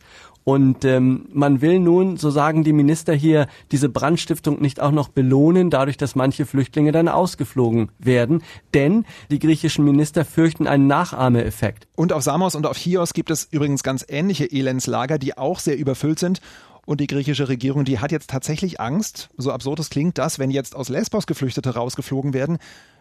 Und 0.49 0.85
ähm, 0.85 1.27
man 1.33 1.61
will 1.61 1.81
nun, 1.81 2.19
so 2.19 2.31
sagen 2.31 2.63
die 2.63 2.73
Minister 2.73 3.13
hier, 3.13 3.49
diese 3.73 3.89
Brandstiftung 3.89 4.63
nicht 4.63 4.81
auch 4.81 4.93
noch 4.93 5.09
belohnen, 5.09 5.71
dadurch, 5.71 5.97
dass 5.97 6.15
manche 6.15 6.47
Flüchtlinge 6.47 6.93
dann 6.93 7.09
ausgeflogen 7.09 7.91
werden. 7.99 8.45
Denn 8.73 9.05
die 9.29 9.41
griechischen 9.41 9.85
Minister 9.85 10.25
fürchten 10.25 10.69
einen 10.69 10.87
Nachahmeeffekt. 10.87 11.89
Und 11.97 12.13
auf 12.13 12.23
Samos 12.23 12.55
und 12.55 12.65
auf 12.65 12.77
Chios 12.77 13.13
gibt 13.13 13.31
es 13.31 13.49
übrigens 13.51 13.83
ganz 13.83 14.07
ähnliche 14.09 14.45
Elendslager, 14.45 15.19
die 15.19 15.37
auch 15.37 15.59
sehr 15.59 15.77
überfüllt 15.77 16.21
sind. 16.21 16.41
Und 16.87 17.01
die 17.01 17.09
griechische 17.09 17.49
Regierung, 17.49 17.85
die 17.85 17.99
hat 17.99 18.13
jetzt 18.13 18.31
tatsächlich 18.31 18.81
Angst, 18.81 19.29
so 19.37 19.53
absurd 19.53 19.81
es 19.81 19.91
klingt, 19.91 20.19
dass, 20.19 20.39
wenn 20.39 20.51
jetzt 20.51 20.75
aus 20.75 20.89
Lesbos 20.89 21.27
Geflüchtete 21.27 21.75
rausgeflogen 21.75 22.33
werden, 22.33 22.59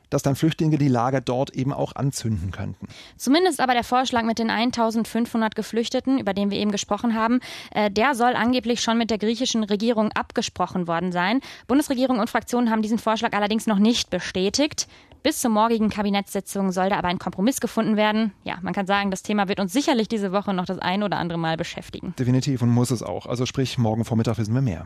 dass 0.09 0.23
dann 0.23 0.35
Flüchtlinge 0.35 0.77
die 0.77 0.87
Lager 0.87 1.21
dort 1.21 1.51
eben 1.51 1.73
auch 1.73 1.95
anzünden 1.95 2.51
könnten. 2.51 2.87
Zumindest 3.17 3.59
aber 3.59 3.73
der 3.73 3.83
Vorschlag 3.83 4.23
mit 4.23 4.39
den 4.39 4.49
1500 4.49 5.55
Geflüchteten, 5.55 6.19
über 6.19 6.33
den 6.33 6.51
wir 6.51 6.57
eben 6.57 6.71
gesprochen 6.71 7.15
haben, 7.15 7.39
äh, 7.71 7.89
der 7.89 8.15
soll 8.15 8.35
angeblich 8.35 8.81
schon 8.81 8.97
mit 8.97 9.09
der 9.09 9.17
griechischen 9.17 9.63
Regierung 9.63 10.11
abgesprochen 10.11 10.87
worden 10.87 11.11
sein. 11.11 11.41
Bundesregierung 11.67 12.19
und 12.19 12.29
Fraktionen 12.29 12.69
haben 12.69 12.81
diesen 12.81 12.99
Vorschlag 12.99 13.33
allerdings 13.33 13.67
noch 13.67 13.79
nicht 13.79 14.09
bestätigt. 14.09 14.87
Bis 15.25 15.39
zur 15.39 15.49
morgigen 15.49 15.89
Kabinettssitzung 15.89 16.71
soll 16.71 16.89
da 16.89 16.99
aber 16.99 17.07
ein 17.07 17.17
Kompromiss 17.17 17.59
gefunden 17.59 17.97
werden. 17.97 18.31
Ja, 18.43 18.59
man 18.61 18.75
kann 18.75 18.85
sagen, 18.85 19.09
das 19.09 19.23
Thema 19.23 19.47
wird 19.47 19.59
uns 19.59 19.73
sicherlich 19.73 20.07
diese 20.07 20.31
Woche 20.31 20.53
noch 20.53 20.65
das 20.65 20.77
ein 20.77 21.01
oder 21.01 21.17
andere 21.17 21.39
Mal 21.39 21.57
beschäftigen. 21.57 22.13
Definitiv 22.19 22.61
und 22.61 22.69
muss 22.69 22.91
es 22.91 23.01
auch. 23.01 23.25
Also 23.25 23.47
sprich, 23.47 23.79
morgen 23.79 24.05
Vormittag 24.05 24.37
wissen 24.37 24.53
wir 24.53 24.61
mehr. 24.61 24.85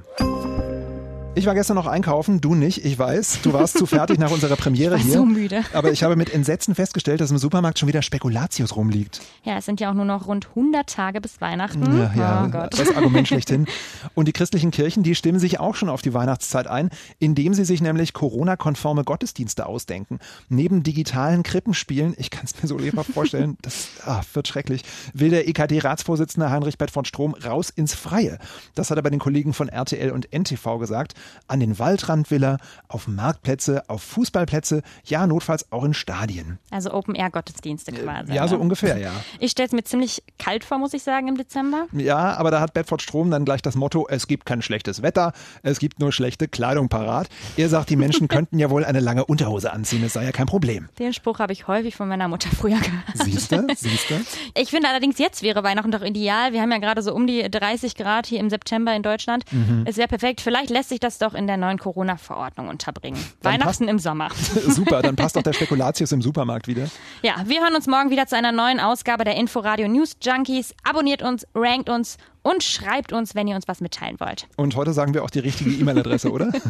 Ich 1.36 1.46
war 1.46 1.54
gestern 1.54 1.76
noch 1.76 1.86
einkaufen, 1.88 2.42
du 2.42 2.54
nicht, 2.56 2.84
ich 2.84 2.98
weiß. 2.98 3.42
Du 3.44 3.54
warst 3.54 3.78
zu 3.78 3.86
fertig 3.86 4.18
nach 4.20 4.32
unserer 4.32 4.56
Premiere 4.56 4.96
ich 4.96 5.04
war 5.04 5.08
hier. 5.08 5.18
so 5.20 5.26
müde. 5.26 5.64
Aber 5.74 5.92
ich 5.92 6.04
habe 6.04 6.16
mit 6.16 6.34
Entsetzen 6.34 6.76
festgestellt, 6.76 7.22
dass 7.22 7.32
im 7.32 7.38
Supermarkt 7.38 7.80
schon 7.80 7.88
wieder 7.88 8.02
Spekulatius 8.02 8.76
rumliegt. 8.76 9.22
Ja, 9.44 9.58
es 9.58 9.66
sind 9.66 9.80
ja 9.80 9.90
auch 9.90 9.94
nur 9.94 10.06
noch 10.06 10.28
rund 10.28 10.48
100 10.50 10.90
Tage 10.90 11.22
bis 11.22 11.40
Weihnachten. 11.40 11.98
Ja, 11.98 12.12
ja 12.16 12.46
oh 12.46 12.52
Gott. 12.52 12.78
das 12.78 12.94
Argument 12.94 13.28
schlechthin. 13.28 13.68
Und 14.16 14.28
die 14.28 14.34
christlichen 14.34 14.72
Kirchen, 14.72 15.04
die 15.04 15.16
stimmen 15.16 15.40
sich 15.40 15.60
auch 15.60 15.76
schon 15.76 15.88
auf 15.88 16.02
die 16.02 16.14
Weihnachtszeit 16.14 16.68
ein, 16.68 16.90
indem 17.20 17.54
sie 17.54 17.64
sich 17.64 17.80
nämlich 17.80 18.14
Corona-konforme 18.14 19.04
Gottesdienste 19.04 19.68
ausdenken. 19.68 20.20
Neben 20.50 20.84
digitalen 20.84 21.44
Krippenspielen, 21.44 22.16
ich 22.18 22.32
kann 22.32 22.46
es 22.46 22.62
mir 22.62 22.68
so 22.68 22.78
lebhaft 22.78 23.14
vorstellen, 23.14 23.56
das 23.62 23.88
ah, 24.04 24.22
wird 24.34 24.48
schrecklich, 24.48 24.84
will 25.14 25.30
der 25.30 25.48
EKD-Ratsvorsitzende 25.48 26.50
Heinrich 26.50 26.78
Bedford 26.78 27.08
Strom 27.08 27.36
raus 27.36 27.70
ins 27.70 27.94
Freie. 27.94 28.40
Das 28.76 28.90
hat 28.90 28.98
er 28.98 29.04
bei 29.04 29.10
den 29.12 29.20
Kollegen 29.20 29.54
von 29.54 29.70
RTL 29.70 30.12
und 30.12 30.34
NTV 30.34 30.80
gesagt. 30.80 31.14
An 31.48 31.60
den 31.60 31.80
Waldrand 31.80 32.32
will 32.32 32.44
er, 32.44 32.58
auf 32.88 33.08
Marktplätze, 33.08 33.90
auf 33.90 34.02
Fußballplätze, 34.04 34.82
ja, 35.06 35.28
notfalls 35.28 35.72
auch 35.72 35.84
in 35.84 35.94
Stadien. 35.94 36.60
Also 36.72 36.94
Open-Air-Gottesdienste 36.94 37.92
quasi. 37.92 38.34
Ja, 38.34 38.48
so 38.48 38.56
ne? 38.56 38.62
ungefähr, 38.62 38.98
ja. 38.98 39.12
Ich 39.40 39.52
stelle 39.52 39.68
es 39.68 39.74
mir 39.74 39.84
ziemlich 39.84 40.24
kalt 40.38 40.64
vor, 40.64 40.78
muss 40.78 40.94
ich 40.94 41.04
sagen, 41.04 41.28
im 41.28 41.38
Dezember. 41.38 41.88
Ja, 41.94 42.36
aber 42.38 42.52
da 42.52 42.60
hat 42.60 42.74
Bedford 42.74 43.02
Strom 43.02 43.32
dann 43.32 43.46
gleich 43.46 43.62
das 43.62 43.76
Motto, 43.76 44.08
es 44.10 44.28
gibt 44.28 44.46
kein 44.46 44.62
schlechtes 44.62 45.02
Wetter, 45.02 45.34
es 45.64 45.80
gibt 45.80 46.00
nur 46.00 46.12
schlechte 46.12 46.48
Kleidung 46.48 46.90
parat. 46.90 47.30
Er 47.58 47.70
sagt, 47.70 47.90
die 47.90 47.96
Menschen 47.96 48.28
könnten 48.30 48.60
ja 48.60 48.70
wohl 48.70 48.86
eine 48.86 49.00
lange 49.00 49.26
Unterhose 49.26 49.72
anziehen, 49.72 50.02
das 50.02 50.14
sei 50.14 50.26
ja 50.26 50.32
kein 50.32 50.48
Problem. 50.48 50.90
Den 51.00 51.14
Spruch 51.14 51.40
habe 51.40 51.54
ich 51.54 51.68
häufig 51.68 51.96
von 51.96 52.08
meiner 52.08 52.28
Mutter 52.28 52.50
früher 52.50 52.80
gehört. 52.80 53.04
Siehst 53.14 53.52
du, 53.52 53.68
siehst 53.76 54.10
du? 54.10 54.16
Ich 54.56 54.70
finde 54.70 54.90
allerdings, 54.90 55.18
jetzt 55.20 55.42
wäre 55.42 55.64
Weihnachten 55.64 55.92
doch 55.92 56.02
ideal. 56.02 56.54
Wir 56.54 56.62
haben 56.62 56.72
ja 56.72 56.80
gerade 56.80 57.02
so 57.02 57.14
um 57.14 57.28
die 57.28 57.50
30 57.50 57.96
Grad 57.96 58.26
hier 58.26 58.40
im 58.40 58.50
September 58.50 58.94
in 58.94 59.04
Deutschland. 59.04 59.44
Mhm. 59.52 59.84
Es 59.86 59.98
wäre 59.98 60.08
perfekt. 60.08 60.42
Vielleicht 60.42 60.70
lässt 60.70 60.90
sich 60.90 61.00
das 61.00 61.09
doch 61.18 61.34
in 61.34 61.48
der 61.48 61.58
neuen 61.58 61.78
Corona-Verordnung 61.78 62.68
unterbringen. 62.68 63.20
Dann 63.42 63.54
Weihnachten 63.54 63.88
im 63.88 64.00
Sommer. 64.00 64.30
Super, 64.68 65.02
dann 65.02 65.16
passt 65.16 65.36
doch 65.36 65.44
der 65.44 65.54
Spekulatius 65.60 66.12
im 66.12 66.22
Supermarkt 66.22 66.68
wieder. 66.68 66.88
Ja, 67.22 67.36
wir 67.46 67.62
hören 67.62 67.76
uns 67.76 67.88
morgen 67.88 68.10
wieder 68.12 68.28
zu 68.28 68.36
einer 68.36 68.52
neuen 68.52 68.80
Ausgabe 68.80 69.24
der 69.24 69.36
Inforadio 69.36 69.88
News 69.88 70.16
Junkies. 70.22 70.76
Abonniert 70.84 71.22
uns, 71.22 71.48
rankt 71.56 71.90
uns 71.90 72.18
und 72.50 72.64
schreibt 72.64 73.14
uns, 73.14 73.36
wenn 73.36 73.48
ihr 73.48 73.56
uns 73.56 73.68
was 73.68 73.80
mitteilen 73.82 74.20
wollt. 74.20 74.48
Und 74.58 74.76
heute 74.76 74.94
sagen 74.94 75.14
wir 75.14 75.24
auch 75.24 75.30
die 75.30 75.38
richtige 75.40 75.70
E-Mail-Adresse, 75.72 76.32
oder? 76.32 76.52